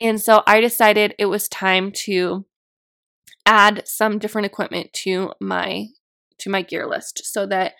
And 0.00 0.20
so 0.20 0.42
I 0.46 0.60
decided 0.60 1.14
it 1.18 1.26
was 1.26 1.48
time 1.48 1.92
to 2.04 2.44
add 3.46 3.82
some 3.86 4.18
different 4.18 4.46
equipment 4.46 4.92
to 4.92 5.32
my 5.40 5.86
to 6.38 6.50
my 6.50 6.62
gear 6.62 6.86
list 6.86 7.22
so 7.24 7.46
that 7.46 7.74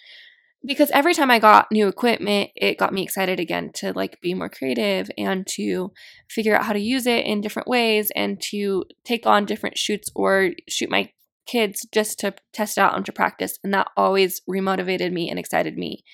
because 0.65 0.91
every 0.93 1.15
time 1.15 1.31
I 1.31 1.41
got 1.41 1.73
new 1.73 1.89
equipment, 1.89 2.51
it 2.55 2.79
got 2.79 2.93
me 2.93 3.03
excited 3.03 3.41
again 3.41 3.73
to 3.75 3.93
like 3.93 4.21
be 4.21 4.35
more 4.35 4.49
creative 4.49 5.11
and 5.19 5.45
to 5.49 5.93
figure 6.31 6.57
out 6.57 6.65
how 6.65 6.73
to 6.73 6.81
use 6.81 7.07
it 7.07 7.27
in 7.27 7.41
different 7.41 7.67
ways 7.67 8.13
and 8.15 8.41
to 8.51 8.85
take 9.05 9.27
on 9.27 9.45
different 9.45 9.77
shoots 9.77 10.09
or 10.15 10.51
shoot 10.69 10.91
my 10.91 11.11
kids 11.47 11.87
just 11.93 12.19
to 12.21 12.35
test 12.53 12.79
out 12.79 12.97
and 12.97 13.05
to 13.07 13.13
practice. 13.13 13.59
And 13.65 13.75
that 13.75 13.89
always 13.97 14.41
remotivated 14.49 15.13
me 15.13 15.29
and 15.29 15.39
excited 15.39 15.77
me 15.77 16.05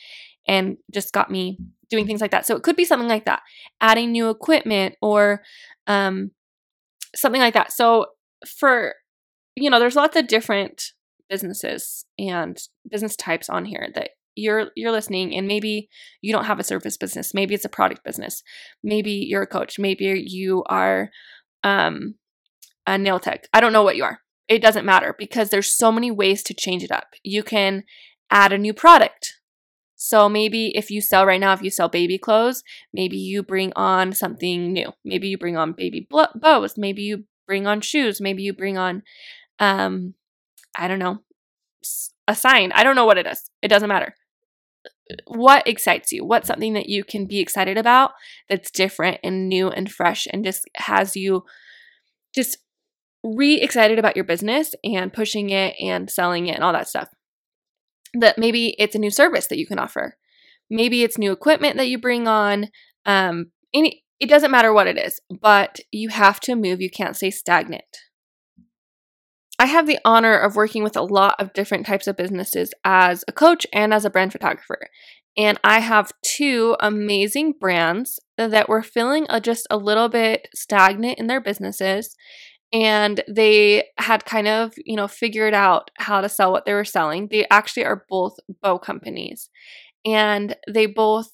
and 0.46 0.78
just 0.92 1.12
got 1.12 1.30
me 1.30 1.58
doing 1.90 2.06
things 2.06 2.20
like 2.20 2.30
that. 2.30 2.46
So 2.46 2.56
it 2.56 2.62
could 2.62 2.76
be 2.76 2.84
something 2.84 3.08
like 3.08 3.26
that, 3.26 3.42
adding 3.80 4.12
new 4.12 4.30
equipment 4.30 4.94
or 5.02 5.42
um, 5.86 6.30
something 7.14 7.40
like 7.40 7.54
that. 7.54 7.72
So 7.72 8.06
for 8.46 8.94
you 9.56 9.70
know, 9.70 9.78
there's 9.78 9.96
lots 9.96 10.16
of 10.16 10.28
different 10.28 10.92
businesses 11.28 12.04
and 12.18 12.58
business 12.90 13.16
types 13.16 13.48
on 13.48 13.64
here 13.64 13.88
that 13.94 14.10
you're 14.34 14.70
you're 14.76 14.92
listening 14.92 15.34
and 15.34 15.48
maybe 15.48 15.88
you 16.22 16.32
don't 16.32 16.44
have 16.44 16.60
a 16.60 16.64
service 16.64 16.96
business, 16.96 17.34
maybe 17.34 17.54
it's 17.54 17.64
a 17.64 17.68
product 17.68 18.04
business. 18.04 18.42
Maybe 18.84 19.12
you're 19.12 19.42
a 19.42 19.46
coach, 19.46 19.78
maybe 19.78 20.24
you 20.26 20.62
are 20.68 21.10
um 21.64 22.14
a 22.86 22.96
nail 22.96 23.18
tech. 23.18 23.48
I 23.52 23.60
don't 23.60 23.72
know 23.72 23.82
what 23.82 23.96
you 23.96 24.04
are. 24.04 24.20
It 24.48 24.62
doesn't 24.62 24.86
matter 24.86 25.14
because 25.18 25.50
there's 25.50 25.70
so 25.70 25.92
many 25.92 26.10
ways 26.10 26.42
to 26.44 26.54
change 26.54 26.82
it 26.82 26.90
up. 26.90 27.14
You 27.22 27.42
can 27.42 27.84
add 28.30 28.52
a 28.52 28.58
new 28.58 28.72
product. 28.72 29.34
So 30.00 30.28
maybe 30.28 30.72
if 30.76 30.90
you 30.90 31.00
sell 31.00 31.26
right 31.26 31.40
now, 31.40 31.52
if 31.52 31.62
you 31.62 31.70
sell 31.70 31.88
baby 31.88 32.18
clothes, 32.18 32.62
maybe 32.92 33.16
you 33.16 33.42
bring 33.42 33.72
on 33.74 34.12
something 34.12 34.72
new. 34.72 34.92
Maybe 35.04 35.28
you 35.28 35.36
bring 35.36 35.56
on 35.56 35.72
baby 35.72 36.08
bows. 36.08 36.78
Maybe 36.78 37.02
you 37.02 37.24
bring 37.46 37.66
on 37.66 37.80
shoes. 37.80 38.20
Maybe 38.20 38.42
you 38.42 38.52
bring 38.52 38.78
on, 38.78 39.02
um, 39.58 40.14
I 40.76 40.88
don't 40.88 41.00
know, 41.00 41.18
a 42.28 42.34
sign. 42.34 42.70
I 42.72 42.84
don't 42.84 42.94
know 42.96 43.06
what 43.06 43.18
it 43.18 43.26
is. 43.26 43.50
It 43.60 43.68
doesn't 43.68 43.88
matter. 43.88 44.14
What 45.26 45.66
excites 45.66 46.12
you? 46.12 46.24
What's 46.24 46.46
something 46.46 46.74
that 46.74 46.88
you 46.88 47.02
can 47.02 47.26
be 47.26 47.40
excited 47.40 47.76
about 47.76 48.12
that's 48.48 48.70
different 48.70 49.18
and 49.24 49.48
new 49.48 49.68
and 49.68 49.90
fresh 49.90 50.28
and 50.30 50.44
just 50.44 50.64
has 50.76 51.16
you 51.16 51.44
just 52.34 52.58
re 53.36 53.60
excited 53.60 53.98
about 53.98 54.16
your 54.16 54.24
business 54.24 54.74
and 54.84 55.12
pushing 55.12 55.50
it 55.50 55.74
and 55.80 56.10
selling 56.10 56.46
it 56.46 56.54
and 56.54 56.64
all 56.64 56.72
that 56.72 56.88
stuff? 56.88 57.08
that 58.14 58.38
maybe 58.38 58.74
it's 58.78 58.94
a 58.94 58.98
new 58.98 59.10
service 59.10 59.46
that 59.48 59.58
you 59.58 59.66
can 59.66 59.78
offer. 59.78 60.16
Maybe 60.70 61.02
it's 61.02 61.18
new 61.18 61.32
equipment 61.32 61.76
that 61.76 61.88
you 61.88 61.98
bring 61.98 62.28
on. 62.28 62.68
Um, 63.06 63.52
any, 63.74 64.04
it 64.20 64.28
doesn't 64.28 64.50
matter 64.50 64.72
what 64.72 64.86
it 64.86 64.98
is, 64.98 65.20
but 65.40 65.80
you 65.90 66.10
have 66.10 66.40
to 66.40 66.56
move. 66.56 66.80
You 66.80 66.90
can't 66.90 67.16
stay 67.16 67.30
stagnant. 67.30 67.84
I 69.58 69.66
have 69.66 69.86
the 69.86 69.98
honor 70.04 70.36
of 70.36 70.54
working 70.54 70.84
with 70.84 70.96
a 70.96 71.02
lot 71.02 71.34
of 71.40 71.52
different 71.52 71.86
types 71.86 72.06
of 72.06 72.16
businesses 72.16 72.72
as 72.84 73.24
a 73.26 73.32
coach 73.32 73.66
and 73.72 73.92
as 73.92 74.04
a 74.04 74.10
brand 74.10 74.32
photographer. 74.32 74.88
And 75.36 75.58
I 75.64 75.80
have 75.80 76.12
two 76.22 76.76
amazing 76.80 77.54
brands 77.60 78.20
that 78.36 78.68
were 78.68 78.82
feeling 78.82 79.26
just 79.42 79.66
a 79.70 79.76
little 79.76 80.08
bit 80.08 80.48
stagnant 80.54 81.18
in 81.18 81.26
their 81.26 81.40
businesses 81.40 82.14
and 82.72 83.22
they 83.28 83.84
had 83.96 84.24
kind 84.24 84.46
of, 84.46 84.74
you 84.84 84.96
know, 84.96 85.08
figured 85.08 85.54
out 85.54 85.90
how 85.96 86.20
to 86.20 86.28
sell 86.28 86.52
what 86.52 86.66
they 86.66 86.74
were 86.74 86.84
selling. 86.84 87.28
They 87.30 87.46
actually 87.50 87.84
are 87.84 88.04
both 88.08 88.36
bow 88.62 88.78
companies. 88.78 89.48
And 90.04 90.54
they 90.68 90.86
both, 90.86 91.30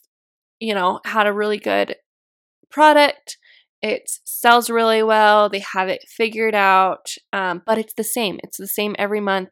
you 0.61 0.75
know, 0.75 1.01
had 1.05 1.27
a 1.27 1.33
really 1.33 1.59
good 1.59 1.97
product. 2.71 3.37
It 3.83 4.11
sells 4.25 4.71
really 4.71 5.03
well. 5.03 5.49
They 5.49 5.65
have 5.73 5.89
it 5.89 6.05
figured 6.09 6.55
out, 6.55 7.11
um, 7.33 7.63
but 7.67 7.79
it's 7.79 7.95
the 7.95 8.05
same. 8.05 8.39
It's 8.43 8.57
the 8.57 8.67
same 8.67 8.95
every 8.99 9.21
month. 9.21 9.51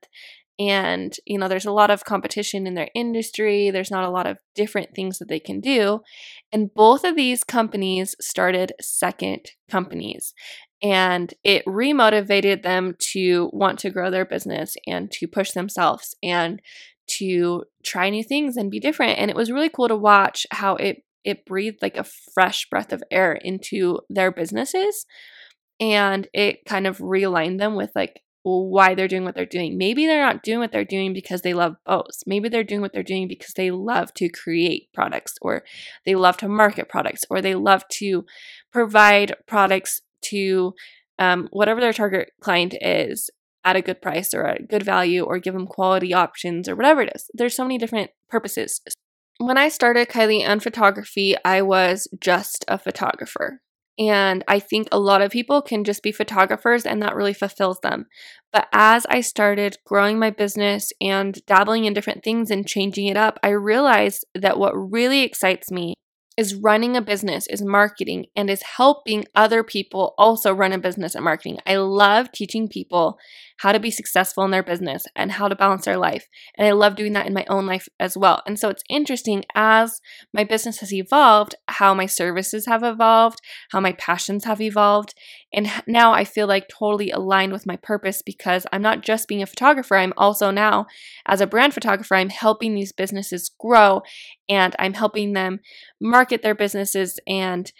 And, 0.58 1.12
you 1.26 1.38
know, 1.38 1.48
there's 1.48 1.66
a 1.66 1.72
lot 1.72 1.90
of 1.90 2.04
competition 2.04 2.66
in 2.66 2.74
their 2.74 2.88
industry. 2.94 3.70
There's 3.70 3.90
not 3.90 4.04
a 4.04 4.10
lot 4.10 4.26
of 4.26 4.38
different 4.54 4.90
things 4.94 5.18
that 5.18 5.28
they 5.28 5.40
can 5.40 5.60
do. 5.60 6.00
And 6.52 6.72
both 6.72 7.04
of 7.04 7.16
these 7.16 7.42
companies 7.42 8.14
started 8.20 8.72
second 8.80 9.50
companies 9.68 10.34
and 10.82 11.32
it 11.44 11.64
remotivated 11.64 12.62
them 12.62 12.96
to 12.98 13.48
want 13.52 13.78
to 13.78 13.90
grow 13.90 14.10
their 14.10 14.24
business 14.24 14.74
and 14.86 15.10
to 15.12 15.28
push 15.28 15.52
themselves 15.52 16.16
and 16.22 16.60
to 17.06 17.64
try 17.84 18.10
new 18.10 18.24
things 18.24 18.56
and 18.56 18.70
be 18.70 18.80
different 18.80 19.18
and 19.18 19.30
it 19.30 19.36
was 19.36 19.50
really 19.50 19.68
cool 19.68 19.88
to 19.88 19.96
watch 19.96 20.46
how 20.50 20.76
it 20.76 21.04
it 21.24 21.46
breathed 21.46 21.80
like 21.82 21.96
a 21.96 22.04
fresh 22.34 22.68
breath 22.68 22.92
of 22.92 23.02
air 23.10 23.32
into 23.32 24.00
their 24.10 24.32
businesses 24.32 25.06
and 25.78 26.28
it 26.32 26.64
kind 26.64 26.86
of 26.86 26.98
realigned 26.98 27.58
them 27.58 27.74
with 27.74 27.90
like 27.94 28.22
why 28.44 28.94
they're 28.94 29.08
doing 29.08 29.24
what 29.24 29.34
they're 29.34 29.46
doing. 29.46 29.78
Maybe 29.78 30.06
they're 30.06 30.24
not 30.24 30.42
doing 30.42 30.58
what 30.58 30.72
they're 30.72 30.84
doing 30.84 31.12
because 31.12 31.42
they 31.42 31.54
love 31.54 31.76
bows. 31.86 32.24
Maybe 32.26 32.48
they're 32.48 32.64
doing 32.64 32.80
what 32.80 32.92
they're 32.92 33.02
doing 33.02 33.28
because 33.28 33.54
they 33.54 33.70
love 33.70 34.12
to 34.14 34.28
create 34.28 34.88
products 34.92 35.34
or 35.40 35.62
they 36.04 36.14
love 36.14 36.36
to 36.38 36.48
market 36.48 36.88
products 36.88 37.24
or 37.30 37.40
they 37.40 37.54
love 37.54 37.86
to 37.98 38.24
provide 38.72 39.36
products 39.46 40.00
to 40.24 40.74
um, 41.18 41.48
whatever 41.52 41.80
their 41.80 41.92
target 41.92 42.30
client 42.40 42.74
is 42.80 43.30
at 43.64 43.76
a 43.76 43.82
good 43.82 44.02
price 44.02 44.34
or 44.34 44.46
at 44.46 44.60
a 44.60 44.64
good 44.64 44.82
value 44.82 45.22
or 45.22 45.38
give 45.38 45.54
them 45.54 45.66
quality 45.66 46.12
options 46.12 46.68
or 46.68 46.74
whatever 46.74 47.02
it 47.02 47.12
is. 47.14 47.30
There's 47.32 47.54
so 47.54 47.64
many 47.64 47.78
different 47.78 48.10
purposes. 48.28 48.80
When 49.38 49.58
I 49.58 49.68
started 49.68 50.08
Kylie 50.08 50.42
Ann 50.42 50.60
Photography, 50.60 51.36
I 51.44 51.62
was 51.62 52.08
just 52.20 52.64
a 52.68 52.78
photographer. 52.78 53.60
And 53.98 54.42
I 54.48 54.58
think 54.58 54.88
a 54.90 54.98
lot 54.98 55.20
of 55.20 55.30
people 55.30 55.60
can 55.60 55.84
just 55.84 56.02
be 56.02 56.12
photographers 56.12 56.86
and 56.86 57.02
that 57.02 57.14
really 57.14 57.34
fulfills 57.34 57.78
them. 57.82 58.06
But 58.52 58.68
as 58.72 59.06
I 59.06 59.20
started 59.20 59.78
growing 59.86 60.18
my 60.18 60.30
business 60.30 60.92
and 61.00 61.44
dabbling 61.46 61.84
in 61.84 61.92
different 61.92 62.24
things 62.24 62.50
and 62.50 62.66
changing 62.66 63.06
it 63.06 63.16
up, 63.16 63.38
I 63.42 63.50
realized 63.50 64.24
that 64.34 64.58
what 64.58 64.72
really 64.72 65.22
excites 65.22 65.70
me 65.70 65.94
is 66.36 66.54
running 66.54 66.96
a 66.96 67.02
business, 67.02 67.46
is 67.46 67.62
marketing, 67.62 68.26
and 68.34 68.48
is 68.48 68.62
helping 68.62 69.24
other 69.34 69.62
people 69.62 70.14
also 70.16 70.52
run 70.52 70.72
a 70.72 70.78
business 70.78 71.14
and 71.14 71.24
marketing. 71.24 71.58
I 71.66 71.76
love 71.76 72.32
teaching 72.32 72.68
people 72.68 73.18
how 73.62 73.71
to 73.71 73.78
be 73.78 73.92
successful 73.92 74.45
in 74.45 74.50
their 74.50 74.62
business 74.62 75.04
and 75.14 75.31
how 75.31 75.47
to 75.47 75.54
balance 75.54 75.85
their 75.85 75.97
life. 75.97 76.26
And 76.59 76.66
I 76.66 76.73
love 76.73 76.97
doing 76.97 77.12
that 77.12 77.28
in 77.28 77.33
my 77.33 77.47
own 77.49 77.64
life 77.64 77.88
as 78.00 78.16
well. 78.16 78.42
And 78.45 78.59
so 78.59 78.69
it's 78.69 78.83
interesting 78.90 79.45
as 79.54 80.00
my 80.35 80.42
business 80.42 80.81
has 80.81 80.92
evolved, 80.92 81.54
how 81.69 81.95
my 81.95 82.07
services 82.07 82.66
have 82.66 82.83
evolved, 82.83 83.38
how 83.71 83.78
my 83.78 83.92
passions 83.92 84.47
have 84.47 84.61
evolved. 84.61 85.14
And 85.54 85.71
now 85.87 86.12
I 86.12 86.25
feel 86.25 86.49
like 86.49 86.69
totally 86.69 87.12
aligned 87.12 87.52
with 87.52 87.64
my 87.64 87.76
purpose 87.76 88.21
because 88.21 88.66
I'm 88.73 88.83
not 88.83 89.02
just 89.02 89.28
being 89.28 89.42
a 89.42 89.47
photographer, 89.47 89.97
I'm 89.97 90.14
also 90.16 90.50
now, 90.50 90.87
as 91.26 91.40
a 91.40 91.47
brand 91.47 91.73
photographer, 91.73 92.16
I'm 92.16 92.31
helping 92.31 92.75
these 92.75 92.90
businesses 92.90 93.49
grow 93.61 94.02
and 94.49 94.75
I'm 94.81 94.95
helping 94.95 95.35
them 95.35 95.61
market 96.00 96.42
their 96.42 96.57
businesses 96.57 97.21
and 97.28 97.71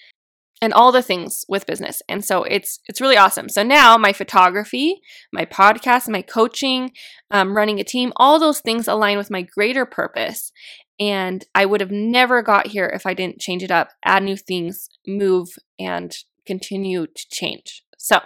and 0.63 0.73
all 0.73 0.93
the 0.93 1.03
things 1.03 1.45
with 1.49 1.67
business. 1.67 2.01
And 2.09 2.25
so 2.25 2.45
it's 2.45 2.79
it's 2.87 3.01
really 3.01 3.17
awesome. 3.17 3.49
So 3.49 3.65
now 3.65 3.99
my 3.99 4.13
photography, 4.13 5.03
my 5.33 5.45
podcast, 5.45 6.09
my 6.09 6.23
coaching, 6.23 6.93
um, 7.33 7.57
running 7.57 7.81
a 7.81 7.85
team, 7.85 8.13
all 8.17 8.39
those 8.39 8.61
things 8.61 8.87
align 8.87 9.19
with 9.19 9.31
my 9.31 9.43
greater 9.43 9.85
purpose. 9.85 10.53
And 11.01 11.45
I 11.53 11.67
would 11.67 11.81
have 11.81 11.91
never 11.91 12.43
got 12.43 12.69
here 12.69 12.87
if 12.87 13.07
I 13.07 13.13
didn't 13.13 13.41
change 13.41 13.65
it 13.65 13.73
up, 13.73 13.91
add 14.05 14.23
new 14.23 14.37
things, 14.37 14.89
move, 15.05 15.49
and 15.81 16.17
continue 16.47 17.07
to 17.07 17.27
change. 17.29 17.83
So, 17.99 18.21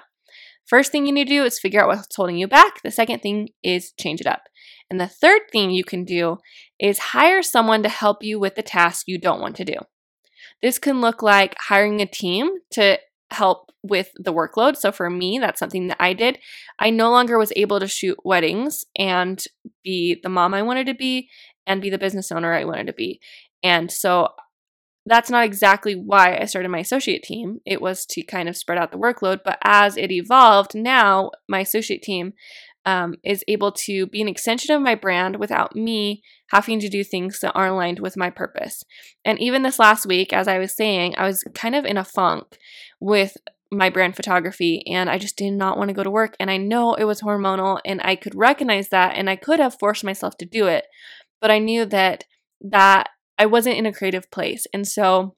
first 0.66 0.92
thing 0.92 1.06
you 1.06 1.12
need 1.12 1.28
to 1.28 1.34
do 1.34 1.44
is 1.44 1.58
figure 1.58 1.80
out 1.80 1.88
what's 1.88 2.14
holding 2.14 2.36
you 2.36 2.46
back. 2.46 2.82
The 2.82 2.90
second 2.90 3.20
thing 3.22 3.48
is 3.62 3.92
change 3.98 4.20
it 4.20 4.26
up. 4.26 4.42
And 4.90 5.00
the 5.00 5.08
third 5.08 5.42
thing 5.50 5.70
you 5.70 5.84
can 5.84 6.04
do 6.04 6.36
is 6.78 6.98
hire 6.98 7.42
someone 7.42 7.82
to 7.82 7.88
help 7.88 8.22
you 8.22 8.38
with 8.38 8.56
the 8.56 8.62
task 8.62 9.08
you 9.08 9.18
don't 9.18 9.40
want 9.40 9.56
to 9.56 9.64
do. 9.64 9.76
This 10.62 10.78
can 10.78 11.00
look 11.00 11.22
like 11.22 11.54
hiring 11.58 12.00
a 12.00 12.06
team 12.06 12.50
to 12.72 12.98
help 13.30 13.70
with 13.82 14.10
the 14.16 14.32
workload. 14.32 14.76
So 14.76 14.92
for 14.92 15.10
me, 15.10 15.38
that's 15.38 15.58
something 15.58 15.88
that 15.88 15.96
I 16.00 16.12
did. 16.12 16.38
I 16.78 16.90
no 16.90 17.10
longer 17.10 17.38
was 17.38 17.52
able 17.56 17.80
to 17.80 17.88
shoot 17.88 18.18
weddings 18.24 18.84
and 18.98 19.42
be 19.84 20.18
the 20.22 20.28
mom 20.28 20.54
I 20.54 20.62
wanted 20.62 20.86
to 20.86 20.94
be 20.94 21.28
and 21.66 21.82
be 21.82 21.90
the 21.90 21.98
business 21.98 22.30
owner 22.32 22.52
I 22.52 22.64
wanted 22.64 22.86
to 22.86 22.92
be. 22.92 23.20
And 23.62 23.90
so 23.90 24.28
that's 25.06 25.30
not 25.30 25.44
exactly 25.44 25.94
why 25.94 26.36
I 26.36 26.46
started 26.46 26.68
my 26.68 26.80
associate 26.80 27.22
team. 27.22 27.60
It 27.64 27.80
was 27.80 28.04
to 28.06 28.22
kind 28.22 28.48
of 28.48 28.56
spread 28.56 28.78
out 28.78 28.90
the 28.90 28.98
workload. 28.98 29.40
But 29.44 29.58
as 29.62 29.96
it 29.96 30.10
evolved, 30.10 30.74
now 30.74 31.30
my 31.48 31.60
associate 31.60 32.02
team 32.02 32.32
um, 32.86 33.16
is 33.24 33.44
able 33.48 33.72
to 33.72 34.06
be 34.06 34.22
an 34.22 34.28
extension 34.28 34.74
of 34.74 34.80
my 34.80 34.94
brand 34.94 35.36
without 35.36 35.74
me 35.74 36.22
having 36.50 36.78
to 36.78 36.88
do 36.88 37.02
things 37.02 37.40
that 37.40 37.52
aren't 37.52 37.74
aligned 37.74 37.98
with 37.98 38.16
my 38.16 38.30
purpose. 38.30 38.84
And 39.24 39.40
even 39.40 39.62
this 39.62 39.80
last 39.80 40.06
week, 40.06 40.32
as 40.32 40.46
I 40.46 40.58
was 40.58 40.74
saying, 40.74 41.16
I 41.18 41.26
was 41.26 41.44
kind 41.52 41.74
of 41.74 41.84
in 41.84 41.98
a 41.98 42.04
funk 42.04 42.56
with 43.00 43.36
my 43.72 43.90
brand 43.90 44.14
photography 44.14 44.84
and 44.86 45.10
I 45.10 45.18
just 45.18 45.36
did 45.36 45.52
not 45.52 45.76
want 45.76 45.88
to 45.88 45.94
go 45.94 46.04
to 46.04 46.10
work. 46.10 46.36
And 46.38 46.48
I 46.48 46.56
know 46.56 46.94
it 46.94 47.04
was 47.04 47.20
hormonal 47.20 47.80
and 47.84 48.00
I 48.04 48.14
could 48.14 48.36
recognize 48.36 48.88
that 48.90 49.16
and 49.16 49.28
I 49.28 49.34
could 49.34 49.58
have 49.58 49.78
forced 49.78 50.04
myself 50.04 50.38
to 50.38 50.46
do 50.46 50.66
it. 50.66 50.86
But 51.40 51.50
I 51.50 51.58
knew 51.58 51.84
that 51.86 52.24
that 52.60 53.10
I 53.36 53.46
wasn't 53.46 53.76
in 53.76 53.86
a 53.86 53.92
creative 53.92 54.30
place. 54.30 54.66
And 54.72 54.86
so 54.86 55.34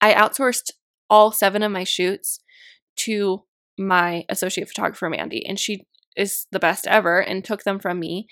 I 0.00 0.12
outsourced 0.12 0.70
all 1.08 1.32
seven 1.32 1.62
of 1.62 1.72
my 1.72 1.84
shoots 1.84 2.38
to 2.96 3.44
my 3.78 4.24
associate 4.28 4.68
photographer 4.68 5.08
Mandy 5.08 5.44
and 5.46 5.58
she 5.58 5.86
is 6.18 6.46
the 6.52 6.58
best 6.58 6.86
ever 6.86 7.20
and 7.20 7.44
took 7.44 7.62
them 7.62 7.78
from 7.78 8.00
me. 8.00 8.26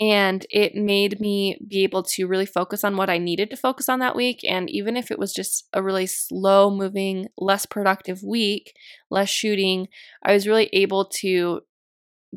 And 0.00 0.46
it 0.50 0.74
made 0.74 1.20
me 1.20 1.58
be 1.66 1.84
able 1.84 2.02
to 2.02 2.26
really 2.26 2.46
focus 2.46 2.82
on 2.82 2.96
what 2.96 3.10
I 3.10 3.18
needed 3.18 3.50
to 3.50 3.56
focus 3.56 3.88
on 3.88 4.00
that 4.00 4.16
week. 4.16 4.40
And 4.48 4.68
even 4.70 4.96
if 4.96 5.10
it 5.10 5.18
was 5.18 5.32
just 5.32 5.68
a 5.72 5.82
really 5.82 6.06
slow 6.06 6.70
moving, 6.70 7.28
less 7.38 7.66
productive 7.66 8.22
week, 8.22 8.72
less 9.10 9.28
shooting, 9.28 9.88
I 10.24 10.32
was 10.32 10.46
really 10.46 10.68
able 10.72 11.04
to 11.20 11.60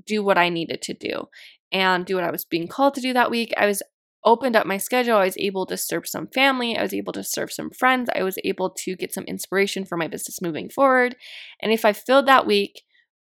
do 0.05 0.23
what 0.23 0.37
I 0.37 0.49
needed 0.49 0.81
to 0.83 0.93
do 0.93 1.27
and 1.71 2.05
do 2.05 2.15
what 2.15 2.23
I 2.23 2.31
was 2.31 2.45
being 2.45 2.67
called 2.67 2.93
to 2.95 3.01
do 3.01 3.13
that 3.13 3.31
week. 3.31 3.53
I 3.57 3.65
was 3.65 3.81
opened 4.25 4.55
up 4.55 4.65
my 4.65 4.77
schedule. 4.77 5.17
I 5.17 5.25
was 5.25 5.37
able 5.37 5.65
to 5.67 5.77
serve 5.77 6.07
some 6.07 6.27
family. 6.27 6.75
I 6.75 6.81
was 6.81 6.93
able 6.93 7.13
to 7.13 7.23
serve 7.23 7.51
some 7.51 7.69
friends. 7.69 8.09
I 8.13 8.23
was 8.23 8.37
able 8.43 8.71
to 8.71 8.95
get 8.95 9.13
some 9.13 9.23
inspiration 9.25 9.85
for 9.85 9.97
my 9.97 10.07
business 10.07 10.41
moving 10.41 10.69
forward. 10.69 11.15
And 11.61 11.71
if 11.71 11.85
I 11.85 11.93
filled 11.93 12.27
that 12.27 12.45
week 12.45 12.83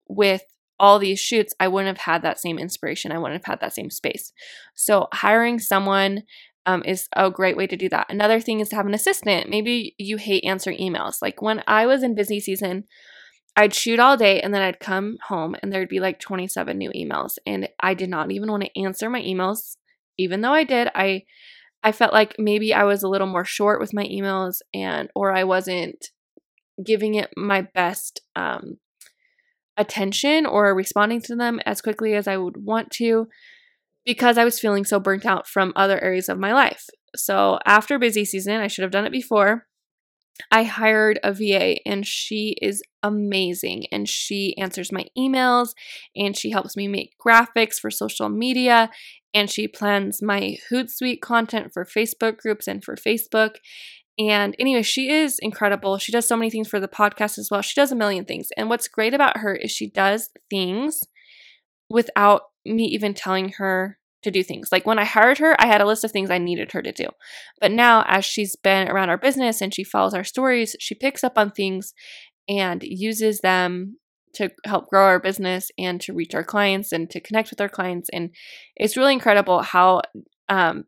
with 0.07 0.43
all 0.79 1.00
these 1.00 1.19
shoots, 1.19 1.53
I 1.59 1.67
wouldn't 1.67 1.95
have 1.95 2.05
had 2.05 2.21
that 2.21 2.39
same 2.39 2.57
inspiration. 2.57 3.12
I 3.12 3.17
wouldn't 3.17 3.41
have 3.41 3.51
had 3.51 3.59
that 3.62 3.74
same 3.74 3.89
space. 3.89 4.31
So, 4.75 5.07
hiring 5.13 5.59
someone 5.59 6.24
um, 6.65 6.83
is 6.86 7.07
a 7.15 7.31
great 7.31 7.57
way 7.57 7.67
to 7.67 7.77
do 7.77 7.89
that. 7.89 8.07
Another 8.09 8.39
thing 8.39 8.59
is 8.59 8.69
to 8.69 8.75
have 8.75 8.86
an 8.86 8.93
assistant. 8.93 9.50
Maybe 9.50 9.95
you 9.98 10.17
hate 10.17 10.43
answering 10.45 10.77
emails. 10.77 11.17
Like 11.21 11.41
when 11.41 11.63
I 11.67 11.86
was 11.86 12.03
in 12.03 12.15
busy 12.15 12.39
season, 12.39 12.83
I'd 13.55 13.74
shoot 13.74 14.00
all 14.00 14.17
day 14.17 14.39
and 14.39 14.53
then 14.53 14.62
I'd 14.62 14.79
come 14.79 15.17
home 15.27 15.55
and 15.62 15.71
there'd 15.71 15.89
be 15.89 16.00
like 16.00 16.19
27 16.19 16.77
new 16.77 16.91
emails 16.91 17.33
and 17.45 17.67
I 17.79 17.93
did 17.93 18.09
not 18.09 18.31
even 18.31 18.50
want 18.50 18.63
to 18.63 18.81
answer 18.81 19.09
my 19.09 19.21
emails 19.21 19.75
even 20.17 20.41
though 20.41 20.53
I 20.53 20.63
did. 20.63 20.89
I 20.93 21.24
I 21.81 21.91
felt 21.91 22.13
like 22.13 22.36
maybe 22.38 22.74
I 22.74 22.83
was 22.83 23.03
a 23.03 23.07
little 23.07 23.27
more 23.27 23.45
short 23.45 23.79
with 23.79 23.93
my 23.93 24.03
emails 24.05 24.57
and 24.74 25.09
or 25.15 25.33
I 25.36 25.43
wasn't 25.45 26.07
giving 26.86 27.15
it 27.15 27.31
my 27.36 27.62
best 27.62 28.21
um 28.36 28.77
attention 29.79 30.45
or 30.45 30.75
responding 30.75 31.21
to 31.21 31.36
them 31.36 31.59
as 31.65 31.81
quickly 31.81 32.13
as 32.13 32.27
I 32.27 32.38
would 32.38 32.57
want 32.63 32.91
to 32.91 33.27
because 34.05 34.38
I 34.38 34.43
was 34.43 34.59
feeling 34.59 34.86
so 34.86 35.00
burnt 35.00 35.25
out 35.25 35.48
from 35.48 35.74
other 35.75 36.00
areas 36.00 36.29
of 36.29 36.38
my 36.38 36.53
life. 36.53 36.86
So 37.15 37.57
after 37.65 37.98
busy 37.98 38.25
season, 38.25 38.59
I 38.59 38.67
should 38.67 38.83
have 38.83 38.91
done 38.91 39.05
it 39.05 39.12
before. 39.12 39.65
I 40.51 40.63
hired 40.63 41.19
a 41.24 41.33
VA 41.33 41.77
and 41.86 42.05
she 42.05 42.55
is 42.62 42.81
amazing 43.03 43.86
and 43.91 44.07
she 44.07 44.57
answers 44.57 44.91
my 44.91 45.05
emails 45.17 45.69
and 46.15 46.38
she 46.38 46.51
helps 46.51 46.77
me 46.77 46.88
make 46.88 47.15
graphics 47.25 47.75
for 47.75 47.91
social 47.91 48.29
media 48.29 48.89
and 49.33 49.50
she 49.50 49.67
plans 49.67 50.21
my 50.21 50.57
Hootsuite 50.71 51.21
content 51.21 51.71
for 51.74 51.86
Facebook 51.86 52.38
groups 52.38 52.67
and 52.67 52.83
for 52.83 52.95
Facebook. 52.95 53.55
And 54.19 54.53
anyway, 54.59 54.83
she 54.83 55.09
is 55.09 55.39
incredible. 55.39 55.97
She 55.97 56.11
does 56.11 56.27
so 56.27 56.35
many 56.35 56.51
things 56.51 56.67
for 56.67 56.79
the 56.79 56.89
podcast 56.89 57.38
as 57.38 57.47
well. 57.49 57.61
She 57.61 57.79
does 57.79 57.91
a 57.91 57.95
million 57.95 58.25
things. 58.25 58.49
And 58.57 58.69
what's 58.69 58.89
great 58.89 59.13
about 59.13 59.38
her 59.38 59.55
is 59.55 59.71
she 59.71 59.89
does 59.89 60.29
things 60.49 61.01
without 61.89 62.41
me 62.65 62.83
even 62.85 63.13
telling 63.13 63.53
her 63.57 63.97
to 64.23 64.31
do 64.31 64.43
things. 64.43 64.69
Like 64.73 64.85
when 64.85 64.99
I 64.99 65.05
hired 65.05 65.38
her, 65.38 65.55
I 65.61 65.67
had 65.67 65.79
a 65.79 65.85
list 65.85 66.03
of 66.03 66.11
things 66.11 66.29
I 66.29 66.38
needed 66.38 66.73
her 66.73 66.81
to 66.81 66.91
do. 66.91 67.07
But 67.61 67.71
now, 67.71 68.03
as 68.07 68.25
she's 68.25 68.57
been 68.57 68.89
around 68.89 69.09
our 69.09 69.17
business 69.17 69.61
and 69.61 69.73
she 69.73 69.85
follows 69.85 70.13
our 70.13 70.25
stories, 70.25 70.75
she 70.81 70.93
picks 70.93 71.23
up 71.23 71.38
on 71.38 71.51
things 71.51 71.93
and 72.49 72.83
uses 72.83 73.39
them 73.39 73.97
to 74.33 74.51
help 74.65 74.89
grow 74.89 75.05
our 75.05 75.19
business 75.19 75.71
and 75.77 76.01
to 76.01 76.13
reach 76.13 76.35
our 76.35 76.43
clients 76.43 76.91
and 76.91 77.09
to 77.09 77.21
connect 77.21 77.49
with 77.49 77.61
our 77.61 77.69
clients. 77.69 78.09
And 78.11 78.31
it's 78.75 78.97
really 78.97 79.13
incredible 79.13 79.61
how 79.61 80.01
um, 80.49 80.83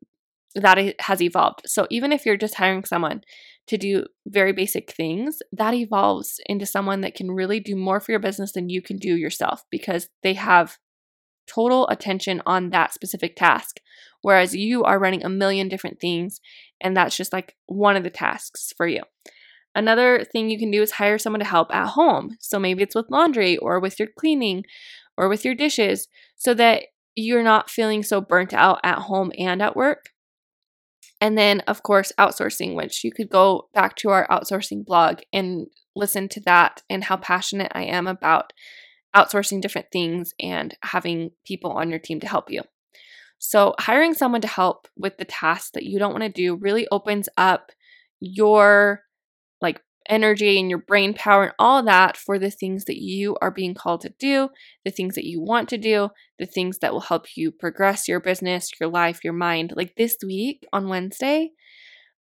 that 0.55 0.95
has 1.01 1.21
evolved. 1.21 1.61
So 1.65 1.87
even 1.89 2.11
if 2.11 2.25
you're 2.25 2.37
just 2.37 2.55
hiring 2.55 2.85
someone 2.85 3.21
to 3.67 3.77
do 3.77 4.05
very 4.27 4.53
basic 4.53 4.91
things, 4.91 5.39
that 5.51 5.73
evolves 5.73 6.39
into 6.45 6.65
someone 6.65 7.01
that 7.01 7.15
can 7.15 7.31
really 7.31 7.59
do 7.59 7.75
more 7.75 7.99
for 7.99 8.11
your 8.11 8.19
business 8.19 8.51
than 8.53 8.69
you 8.69 8.81
can 8.81 8.97
do 8.97 9.15
yourself 9.15 9.63
because 9.71 10.09
they 10.23 10.33
have 10.33 10.77
total 11.47 11.87
attention 11.87 12.41
on 12.45 12.69
that 12.69 12.93
specific 12.93 13.35
task. 13.35 13.79
Whereas 14.21 14.55
you 14.55 14.83
are 14.83 14.99
running 14.99 15.23
a 15.23 15.29
million 15.29 15.67
different 15.67 15.99
things, 15.99 16.39
and 16.79 16.95
that's 16.95 17.17
just 17.17 17.33
like 17.33 17.55
one 17.65 17.95
of 17.95 18.03
the 18.03 18.09
tasks 18.09 18.73
for 18.75 18.87
you. 18.87 19.01
Another 19.73 20.23
thing 20.31 20.49
you 20.49 20.59
can 20.59 20.71
do 20.71 20.81
is 20.81 20.91
hire 20.91 21.17
someone 21.17 21.39
to 21.39 21.45
help 21.45 21.73
at 21.73 21.89
home. 21.89 22.35
So 22.39 22.59
maybe 22.59 22.83
it's 22.83 22.95
with 22.95 23.09
laundry 23.09 23.57
or 23.57 23.79
with 23.79 23.99
your 23.99 24.09
cleaning 24.17 24.63
or 25.17 25.29
with 25.29 25.45
your 25.45 25.55
dishes 25.55 26.07
so 26.35 26.53
that 26.55 26.83
you're 27.15 27.43
not 27.43 27.69
feeling 27.69 28.03
so 28.03 28.21
burnt 28.21 28.53
out 28.53 28.79
at 28.83 28.99
home 28.99 29.31
and 29.37 29.61
at 29.61 29.75
work. 29.75 30.09
And 31.21 31.37
then, 31.37 31.59
of 31.61 31.83
course, 31.83 32.11
outsourcing, 32.19 32.75
which 32.75 33.03
you 33.03 33.11
could 33.11 33.29
go 33.29 33.69
back 33.75 33.95
to 33.97 34.09
our 34.09 34.27
outsourcing 34.27 34.83
blog 34.83 35.19
and 35.31 35.67
listen 35.95 36.27
to 36.29 36.41
that 36.41 36.81
and 36.89 37.03
how 37.03 37.17
passionate 37.17 37.71
I 37.75 37.83
am 37.83 38.07
about 38.07 38.51
outsourcing 39.15 39.61
different 39.61 39.87
things 39.91 40.33
and 40.39 40.75
having 40.81 41.31
people 41.45 41.71
on 41.71 41.91
your 41.91 41.99
team 41.99 42.19
to 42.21 42.27
help 42.27 42.49
you. 42.49 42.63
So, 43.37 43.75
hiring 43.79 44.15
someone 44.15 44.41
to 44.41 44.47
help 44.47 44.87
with 44.97 45.17
the 45.17 45.25
tasks 45.25 45.71
that 45.73 45.83
you 45.83 45.99
don't 45.99 46.11
want 46.11 46.23
to 46.23 46.29
do 46.29 46.55
really 46.55 46.87
opens 46.91 47.29
up 47.37 47.71
your 48.19 49.01
like 49.61 49.81
energy 50.09 50.59
and 50.59 50.69
your 50.69 50.79
brain 50.79 51.13
power 51.13 51.43
and 51.43 51.53
all 51.59 51.83
that 51.83 52.17
for 52.17 52.39
the 52.39 52.51
things 52.51 52.85
that 52.85 52.97
you 52.97 53.37
are 53.41 53.51
being 53.51 53.73
called 53.73 54.01
to 54.01 54.13
do, 54.19 54.49
the 54.85 54.91
things 54.91 55.15
that 55.15 55.25
you 55.25 55.41
want 55.41 55.69
to 55.69 55.77
do, 55.77 56.09
the 56.39 56.45
things 56.45 56.79
that 56.79 56.93
will 56.93 57.01
help 57.01 57.25
you 57.35 57.51
progress 57.51 58.07
your 58.07 58.19
business, 58.19 58.71
your 58.79 58.89
life, 58.89 59.23
your 59.23 59.33
mind. 59.33 59.73
Like 59.75 59.95
this 59.95 60.17
week 60.25 60.65
on 60.73 60.89
Wednesday, 60.89 61.51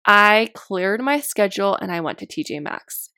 I 0.05 0.49
cleared 0.55 1.01
my 1.01 1.19
schedule 1.19 1.75
and 1.75 1.91
I 1.91 2.01
went 2.01 2.17
to 2.19 2.27
TJ 2.27 2.61
Maxx. 2.61 3.09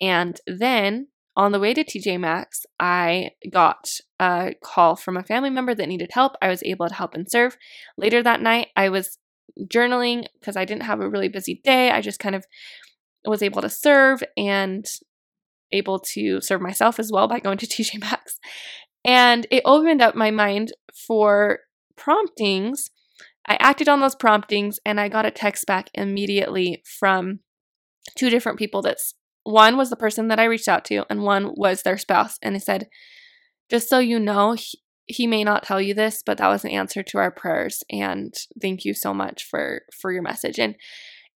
And 0.00 0.40
then 0.46 1.08
on 1.36 1.52
the 1.52 1.60
way 1.60 1.74
to 1.74 1.84
TJ 1.84 2.18
Maxx, 2.20 2.66
I 2.78 3.30
got 3.50 3.88
a 4.18 4.54
call 4.62 4.96
from 4.96 5.16
a 5.16 5.22
family 5.22 5.50
member 5.50 5.74
that 5.74 5.88
needed 5.88 6.10
help. 6.12 6.32
I 6.42 6.48
was 6.48 6.62
able 6.64 6.88
to 6.88 6.94
help 6.94 7.14
and 7.14 7.30
serve. 7.30 7.56
Later 7.96 8.22
that 8.22 8.42
night, 8.42 8.68
I 8.76 8.88
was 8.88 9.18
journaling 9.60 10.26
because 10.38 10.56
I 10.56 10.64
didn't 10.64 10.84
have 10.84 11.00
a 11.00 11.08
really 11.08 11.28
busy 11.28 11.60
day. 11.62 11.90
I 11.90 12.00
just 12.00 12.18
kind 12.18 12.34
of 12.34 12.44
was 13.24 13.42
able 13.42 13.62
to 13.62 13.68
serve 13.68 14.22
and 14.36 14.86
able 15.72 15.98
to 15.98 16.40
serve 16.40 16.60
myself 16.60 16.98
as 16.98 17.10
well 17.12 17.28
by 17.28 17.40
going 17.40 17.58
to 17.58 17.66
TJ 17.66 18.00
Maxx. 18.00 18.38
And 19.04 19.46
it 19.50 19.62
opened 19.64 20.02
up 20.02 20.14
my 20.14 20.30
mind 20.30 20.72
for 21.06 21.60
promptings. 21.96 22.90
I 23.46 23.56
acted 23.60 23.88
on 23.88 24.00
those 24.00 24.14
promptings 24.14 24.78
and 24.84 25.00
I 25.00 25.08
got 25.08 25.26
a 25.26 25.30
text 25.30 25.66
back 25.66 25.90
immediately 25.94 26.82
from 26.98 27.40
two 28.16 28.30
different 28.30 28.58
people 28.58 28.82
that's 28.82 29.14
one 29.44 29.76
was 29.76 29.90
the 29.90 29.96
person 29.96 30.28
that 30.28 30.38
I 30.38 30.44
reached 30.44 30.68
out 30.68 30.84
to, 30.86 31.04
and 31.08 31.22
one 31.22 31.52
was 31.54 31.82
their 31.82 31.98
spouse. 31.98 32.36
And 32.42 32.54
they 32.54 32.60
said, 32.60 32.88
just 33.70 33.88
so 33.88 33.98
you 33.98 34.18
know, 34.18 34.52
he, 34.52 34.80
he 35.06 35.26
may 35.26 35.44
not 35.44 35.62
tell 35.62 35.80
you 35.80 35.94
this, 35.94 36.22
but 36.24 36.38
that 36.38 36.48
was 36.48 36.64
an 36.64 36.70
answer 36.70 37.02
to 37.02 37.18
our 37.18 37.30
prayers. 37.30 37.82
And 37.90 38.34
thank 38.60 38.84
you 38.84 38.94
so 38.94 39.14
much 39.14 39.44
for 39.44 39.82
for 40.00 40.12
your 40.12 40.22
message. 40.22 40.58
And 40.58 40.76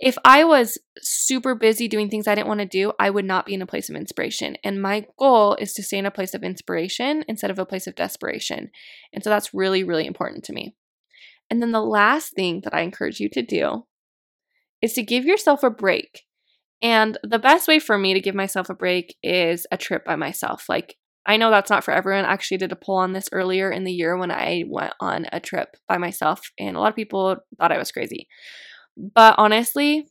if 0.05 0.19
I 0.23 0.45
was 0.45 0.77
super 1.01 1.55
busy 1.55 1.88
doing 1.88 2.11
things 2.11 2.29
I 2.29 2.35
didn't 2.35 2.47
want 2.47 2.61
to 2.61 2.67
do, 2.67 2.93
I 3.01 3.09
would 3.09 3.25
not 3.25 3.47
be 3.47 3.55
in 3.55 3.62
a 3.62 3.67
place 3.67 3.88
of 3.88 3.97
inspiration. 3.97 4.55
And 4.62 4.83
my 4.83 5.07
goal 5.19 5.55
is 5.55 5.73
to 5.73 5.83
stay 5.83 5.97
in 5.97 6.05
a 6.05 6.11
place 6.11 6.35
of 6.35 6.43
inspiration 6.43 7.25
instead 7.27 7.51
of 7.51 7.59
a 7.59 7.64
place 7.64 7.87
of 7.87 7.95
desperation. 7.95 8.71
And 9.14 9.25
so 9.25 9.31
that's 9.31 9.55
really, 9.55 9.83
really 9.83 10.07
important 10.07 10.45
to 10.45 10.53
me. 10.53 10.77
And 11.49 11.62
then 11.62 11.73
the 11.73 11.81
last 11.81 12.35
thing 12.35 12.61
that 12.64 12.75
I 12.75 12.83
encourage 12.83 13.19
you 13.19 13.31
to 13.31 13.40
do 13.40 13.87
is 14.83 14.93
to 14.93 15.03
give 15.03 15.25
yourself 15.25 15.62
a 15.62 15.71
break. 15.71 16.25
And 16.83 17.17
the 17.23 17.38
best 17.38 17.67
way 17.67 17.79
for 17.79 17.97
me 17.97 18.12
to 18.12 18.21
give 18.21 18.35
myself 18.35 18.69
a 18.69 18.75
break 18.75 19.17
is 19.23 19.67
a 19.73 19.79
trip 19.79 20.05
by 20.05 20.17
myself. 20.17 20.67
Like, 20.69 20.97
I 21.25 21.38
know 21.38 21.51
that's 21.51 21.71
not 21.71 21.83
for 21.83 21.95
everyone. 21.95 22.27
I 22.27 22.33
actually 22.33 22.59
did 22.59 22.73
a 22.73 22.77
poll 22.77 22.97
on 22.97 23.14
this 23.14 23.31
earlier 23.33 23.71
in 23.71 23.85
the 23.85 23.93
year 23.93 24.19
when 24.19 24.31
I 24.31 24.64
went 24.69 24.93
on 25.01 25.25
a 25.33 25.40
trip 25.40 25.79
by 25.88 25.97
myself, 25.97 26.51
and 26.59 26.77
a 26.77 26.81
lot 26.81 26.90
of 26.90 26.97
people 26.97 27.37
thought 27.59 27.73
I 27.73 27.79
was 27.79 27.90
crazy. 27.90 28.29
But 28.96 29.35
honestly, 29.38 30.09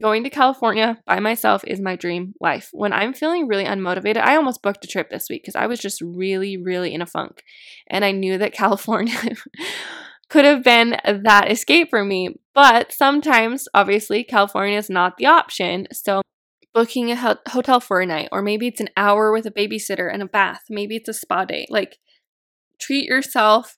going 0.00 0.22
to 0.24 0.30
California 0.30 0.98
by 1.06 1.20
myself 1.20 1.62
is 1.66 1.80
my 1.80 1.96
dream 1.96 2.34
life. 2.40 2.68
When 2.72 2.92
I'm 2.92 3.12
feeling 3.12 3.46
really 3.46 3.64
unmotivated, 3.64 4.18
I 4.18 4.36
almost 4.36 4.62
booked 4.62 4.84
a 4.84 4.88
trip 4.88 5.10
this 5.10 5.26
week 5.28 5.42
because 5.42 5.56
I 5.56 5.66
was 5.66 5.80
just 5.80 6.00
really, 6.00 6.56
really 6.56 6.94
in 6.94 7.02
a 7.02 7.06
funk. 7.06 7.42
And 7.88 8.04
I 8.04 8.12
knew 8.12 8.38
that 8.38 8.52
California 8.54 9.16
could 10.28 10.44
have 10.44 10.62
been 10.62 10.96
that 11.04 11.50
escape 11.50 11.90
for 11.90 12.04
me. 12.04 12.36
But 12.54 12.92
sometimes, 12.92 13.66
obviously, 13.74 14.24
California 14.24 14.78
is 14.78 14.90
not 14.90 15.16
the 15.16 15.26
option. 15.26 15.88
So, 15.92 16.22
booking 16.72 17.10
a 17.10 17.16
ho- 17.16 17.36
hotel 17.48 17.80
for 17.80 18.00
a 18.00 18.06
night, 18.06 18.28
or 18.30 18.42
maybe 18.42 18.68
it's 18.68 18.80
an 18.80 18.90
hour 18.96 19.32
with 19.32 19.44
a 19.44 19.50
babysitter 19.50 20.12
and 20.12 20.22
a 20.22 20.26
bath, 20.26 20.62
maybe 20.70 20.96
it's 20.96 21.08
a 21.08 21.12
spa 21.12 21.44
day. 21.44 21.66
Like, 21.68 21.98
treat 22.80 23.06
yourself, 23.06 23.76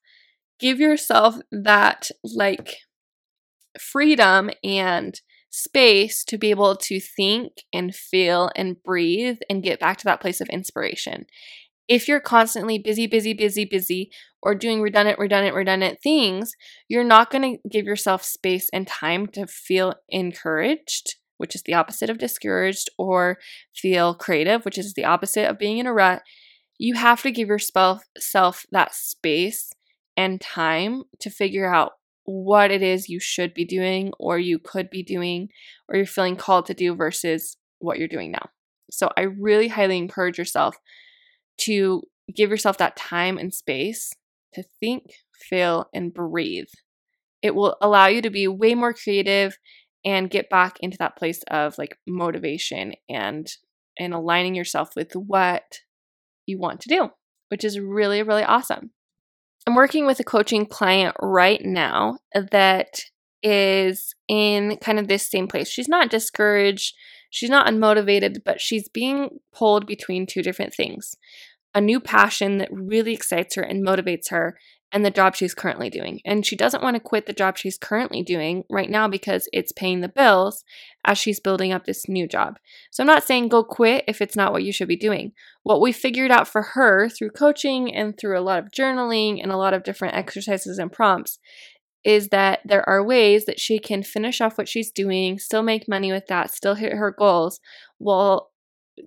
give 0.60 0.78
yourself 0.78 1.36
that, 1.50 2.10
like, 2.22 2.76
freedom 3.78 4.50
and 4.62 5.20
space 5.50 6.24
to 6.24 6.38
be 6.38 6.50
able 6.50 6.74
to 6.76 6.98
think 6.98 7.52
and 7.72 7.94
feel 7.94 8.50
and 8.56 8.82
breathe 8.82 9.38
and 9.50 9.62
get 9.62 9.78
back 9.78 9.98
to 9.98 10.04
that 10.04 10.20
place 10.20 10.40
of 10.40 10.48
inspiration. 10.48 11.26
If 11.88 12.08
you're 12.08 12.20
constantly 12.20 12.78
busy, 12.78 13.06
busy, 13.06 13.34
busy, 13.34 13.64
busy, 13.66 14.10
or 14.42 14.54
doing 14.54 14.80
redundant, 14.80 15.18
redundant, 15.18 15.54
redundant 15.54 15.98
things, 16.02 16.52
you're 16.88 17.04
not 17.04 17.30
going 17.30 17.56
to 17.56 17.68
give 17.68 17.84
yourself 17.84 18.24
space 18.24 18.68
and 18.72 18.86
time 18.86 19.26
to 19.28 19.46
feel 19.46 19.94
encouraged, 20.08 21.16
which 21.36 21.54
is 21.54 21.62
the 21.62 21.74
opposite 21.74 22.08
of 22.08 22.18
discouraged, 22.18 22.88
or 22.96 23.38
feel 23.74 24.14
creative, 24.14 24.64
which 24.64 24.78
is 24.78 24.94
the 24.94 25.04
opposite 25.04 25.48
of 25.48 25.58
being 25.58 25.78
in 25.78 25.86
a 25.86 25.92
rut. 25.92 26.22
You 26.78 26.94
have 26.94 27.22
to 27.22 27.30
give 27.30 27.48
yourself 27.48 28.04
self 28.18 28.64
that 28.72 28.94
space 28.94 29.70
and 30.16 30.40
time 30.40 31.02
to 31.20 31.30
figure 31.30 31.72
out 31.72 31.92
what 32.24 32.70
it 32.70 32.82
is 32.82 33.08
you 33.08 33.18
should 33.18 33.54
be 33.54 33.64
doing 33.64 34.12
or 34.18 34.38
you 34.38 34.58
could 34.58 34.90
be 34.90 35.02
doing 35.02 35.48
or 35.88 35.96
you're 35.96 36.06
feeling 36.06 36.36
called 36.36 36.66
to 36.66 36.74
do 36.74 36.94
versus 36.94 37.56
what 37.78 37.98
you're 37.98 38.08
doing 38.08 38.30
now. 38.30 38.48
So 38.90 39.10
I 39.16 39.22
really 39.22 39.68
highly 39.68 39.98
encourage 39.98 40.38
yourself 40.38 40.76
to 41.62 42.02
give 42.34 42.50
yourself 42.50 42.78
that 42.78 42.96
time 42.96 43.38
and 43.38 43.52
space 43.52 44.12
to 44.54 44.64
think, 44.80 45.14
feel, 45.34 45.88
and 45.92 46.12
breathe. 46.12 46.68
It 47.42 47.54
will 47.54 47.76
allow 47.80 48.06
you 48.06 48.22
to 48.22 48.30
be 48.30 48.46
way 48.46 48.74
more 48.74 48.92
creative 48.92 49.58
and 50.04 50.30
get 50.30 50.50
back 50.50 50.78
into 50.80 50.98
that 50.98 51.16
place 51.16 51.42
of 51.50 51.78
like 51.78 51.98
motivation 52.06 52.94
and 53.08 53.48
and 53.98 54.14
aligning 54.14 54.54
yourself 54.54 54.90
with 54.96 55.12
what 55.14 55.80
you 56.46 56.58
want 56.58 56.80
to 56.80 56.88
do, 56.88 57.10
which 57.48 57.64
is 57.64 57.78
really 57.78 58.22
really 58.22 58.44
awesome. 58.44 58.90
I'm 59.66 59.74
working 59.74 60.06
with 60.06 60.18
a 60.20 60.24
coaching 60.24 60.66
client 60.66 61.14
right 61.20 61.60
now 61.64 62.18
that 62.50 63.00
is 63.42 64.14
in 64.28 64.76
kind 64.78 64.98
of 64.98 65.08
this 65.08 65.28
same 65.30 65.46
place. 65.46 65.68
She's 65.68 65.88
not 65.88 66.10
discouraged, 66.10 66.94
she's 67.30 67.50
not 67.50 67.66
unmotivated, 67.66 68.38
but 68.44 68.60
she's 68.60 68.88
being 68.88 69.38
pulled 69.52 69.86
between 69.86 70.26
two 70.26 70.42
different 70.42 70.74
things 70.74 71.16
a 71.74 71.80
new 71.80 72.00
passion 72.00 72.58
that 72.58 72.68
really 72.70 73.14
excites 73.14 73.54
her 73.54 73.62
and 73.62 73.86
motivates 73.86 74.30
her, 74.30 74.58
and 74.92 75.04
the 75.04 75.10
job 75.10 75.34
she's 75.34 75.54
currently 75.54 75.88
doing. 75.88 76.20
And 76.24 76.44
she 76.44 76.54
doesn't 76.54 76.82
want 76.82 76.94
to 76.96 77.00
quit 77.00 77.26
the 77.26 77.32
job 77.32 77.56
she's 77.56 77.78
currently 77.78 78.22
doing 78.22 78.64
right 78.68 78.90
now 78.90 79.08
because 79.08 79.48
it's 79.52 79.72
paying 79.72 80.00
the 80.00 80.08
bills 80.08 80.64
as 81.04 81.16
she's 81.16 81.40
building 81.40 81.72
up 81.72 81.84
this 81.86 82.08
new 82.08 82.28
job. 82.28 82.58
So 82.90 83.02
I'm 83.02 83.06
not 83.06 83.24
saying 83.24 83.48
go 83.48 83.64
quit 83.64 84.04
if 84.06 84.20
it's 84.20 84.36
not 84.36 84.52
what 84.52 84.62
you 84.62 84.72
should 84.72 84.88
be 84.88 84.96
doing. 84.96 85.32
What 85.62 85.80
we 85.80 85.92
figured 85.92 86.30
out 86.30 86.46
for 86.46 86.62
her 86.62 87.08
through 87.08 87.30
coaching 87.30 87.94
and 87.94 88.16
through 88.16 88.38
a 88.38 88.42
lot 88.42 88.58
of 88.58 88.70
journaling 88.70 89.42
and 89.42 89.50
a 89.50 89.56
lot 89.56 89.74
of 89.74 89.82
different 89.82 90.14
exercises 90.14 90.78
and 90.78 90.92
prompts 90.92 91.38
is 92.04 92.28
that 92.28 92.60
there 92.64 92.86
are 92.88 93.02
ways 93.02 93.44
that 93.44 93.60
she 93.60 93.78
can 93.78 94.02
finish 94.02 94.40
off 94.40 94.58
what 94.58 94.68
she's 94.68 94.90
doing, 94.90 95.38
still 95.38 95.62
make 95.62 95.88
money 95.88 96.10
with 96.12 96.26
that, 96.26 96.52
still 96.52 96.74
hit 96.74 96.92
her 96.92 97.14
goals 97.16 97.60
while 97.98 98.51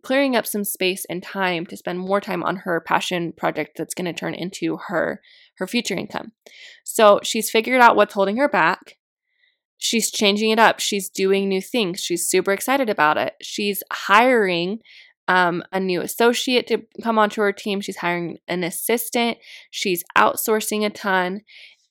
clearing 0.04 0.36
up 0.36 0.46
some 0.46 0.64
space 0.64 1.06
and 1.10 1.22
time 1.22 1.66
to 1.68 1.78
spend 1.78 2.00
more 2.00 2.20
time 2.20 2.44
on 2.44 2.58
her 2.58 2.82
passion 2.82 3.34
project 3.34 3.74
that's 3.78 3.94
going 3.94 4.06
to 4.06 4.14
turn 4.14 4.34
into 4.34 4.78
her 4.88 5.22
her 5.58 5.68
future 5.68 5.96
income. 5.96 6.32
So 6.84 7.20
she's 7.24 7.50
figured 7.50 7.82
out 7.82 7.96
what's 7.96 8.14
holding 8.14 8.38
her 8.38 8.50
back. 8.50 8.98
She's 9.78 10.12
changing 10.12 10.52
it 10.52 10.60
up. 10.60 10.80
She's 10.80 11.10
doing 11.10 11.48
new 11.48 11.62
things. 11.62 12.02
She's 12.02 12.28
super 12.28 12.52
excited 12.52 12.90
about 12.90 13.18
it. 13.18 13.34
She's 13.42 13.84
hiring 13.92 14.80
um, 15.28 15.64
a 15.72 15.80
new 15.80 16.02
associate 16.02 16.68
to 16.68 16.84
come 17.04 17.18
onto 17.18 17.42
her 17.42 17.52
team. 17.52 17.82
She's 17.82 17.98
hiring 17.98 18.38
an 18.48 18.64
assistant. 18.64 19.38
She's 19.72 20.04
outsourcing 20.18 20.86
a 20.86 20.90
ton. 20.90 21.42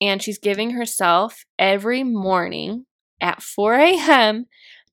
And 0.00 0.22
she's 0.22 0.38
giving 0.38 0.70
herself 0.70 1.44
every 1.58 2.02
morning 2.02 2.86
at 3.20 3.42
4 3.42 3.74
a.m 3.74 4.46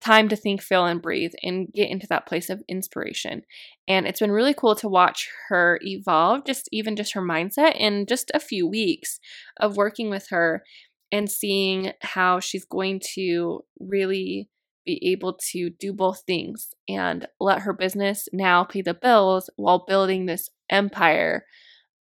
time 0.03 0.27
to 0.29 0.35
think, 0.35 0.61
feel, 0.61 0.85
and 0.85 1.01
breathe 1.01 1.33
and 1.43 1.71
get 1.73 1.89
into 1.89 2.07
that 2.07 2.25
place 2.25 2.49
of 2.49 2.63
inspiration. 2.67 3.43
And 3.87 4.07
it's 4.07 4.19
been 4.19 4.31
really 4.31 4.53
cool 4.53 4.75
to 4.75 4.87
watch 4.87 5.29
her 5.49 5.79
evolve, 5.83 6.45
just 6.45 6.67
even 6.71 6.95
just 6.95 7.13
her 7.13 7.21
mindset 7.21 7.75
in 7.75 8.05
just 8.07 8.31
a 8.33 8.39
few 8.39 8.67
weeks 8.67 9.19
of 9.59 9.77
working 9.77 10.09
with 10.09 10.27
her 10.29 10.63
and 11.11 11.29
seeing 11.29 11.91
how 12.01 12.39
she's 12.39 12.65
going 12.65 13.01
to 13.15 13.63
really 13.79 14.49
be 14.85 14.99
able 15.11 15.37
to 15.51 15.69
do 15.69 15.93
both 15.93 16.23
things 16.25 16.69
and 16.89 17.27
let 17.39 17.59
her 17.59 17.73
business 17.73 18.27
now 18.33 18.63
pay 18.63 18.81
the 18.81 18.95
bills 18.95 19.49
while 19.55 19.85
building 19.87 20.25
this 20.25 20.49
empire 20.69 21.45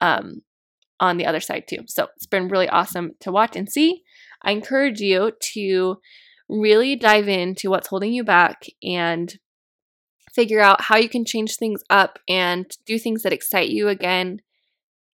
um, 0.00 0.40
on 0.98 1.18
the 1.18 1.26
other 1.26 1.40
side 1.40 1.64
too. 1.68 1.80
So 1.86 2.08
it's 2.16 2.26
been 2.26 2.48
really 2.48 2.68
awesome 2.68 3.12
to 3.20 3.32
watch 3.32 3.56
and 3.56 3.68
see. 3.68 4.02
I 4.42 4.52
encourage 4.52 5.00
you 5.00 5.32
to 5.54 5.96
really 6.50 6.96
dive 6.96 7.28
into 7.28 7.70
what's 7.70 7.88
holding 7.88 8.12
you 8.12 8.24
back 8.24 8.66
and 8.82 9.38
figure 10.34 10.60
out 10.60 10.82
how 10.82 10.96
you 10.96 11.08
can 11.08 11.24
change 11.24 11.56
things 11.56 11.82
up 11.90 12.18
and 12.28 12.76
do 12.86 12.98
things 12.98 13.22
that 13.22 13.32
excite 13.32 13.70
you 13.70 13.88
again 13.88 14.40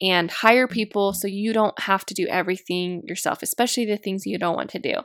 and 0.02 0.30
hire 0.30 0.68
people 0.68 1.14
so 1.14 1.28
you 1.28 1.54
don't 1.54 1.80
have 1.82 2.06
to 2.06 2.14
do 2.14 2.28
everything 2.28 3.02
yourself, 3.06 3.42
especially 3.42 3.86
the 3.86 3.98
things 3.98 4.26
you 4.26 4.38
don't 4.38 4.56
want 4.56 4.70
to 4.72 4.80
do. 4.80 4.96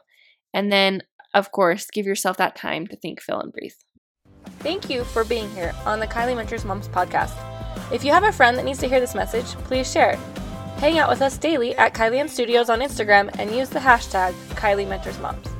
And 0.53 0.73
then, 0.73 1.03
of 1.35 1.53
course, 1.53 1.89
give 1.91 2.07
yourself 2.07 2.37
that 2.39 2.57
time 2.57 2.87
to 2.89 2.97
think, 2.97 3.21
feel, 3.21 3.41
and 3.41 3.53
breathe. 3.53 3.73
Thank 4.61 4.91
you 4.91 5.05
for 5.05 5.25
being 5.25 5.49
here 5.51 5.75
on 5.85 6.01
the 6.01 6.07
Kylie 6.07 6.35
Mentors 6.35 6.65
Moms 6.65 6.89
podcast. 6.89 7.37
If 7.93 8.05
you 8.05 8.13
have 8.13 8.25
a 8.25 8.33
friend 8.33 8.57
that 8.57 8.65
needs 8.65 8.81
to 8.81 8.89
hear 8.89 9.01
this 9.01 9.15
message, 9.15 9.47
please 9.65 9.91
share 9.91 10.11
it. 10.11 10.19
Hang 10.79 10.99
out 10.99 11.11
with 11.11 11.23
us 11.23 11.37
daily 11.39 11.77
at 11.77 11.95
Kylie 11.95 12.19
Ann 12.19 12.29
Studios 12.29 12.71
on 12.71 12.81
Instagram 12.81 13.35
and 13.39 13.55
use 13.55 13.69
the 13.69 13.79
hashtag 13.79 14.33
Kylie 14.55 14.89
Mentors 14.89 15.19
Moms. 15.19 15.58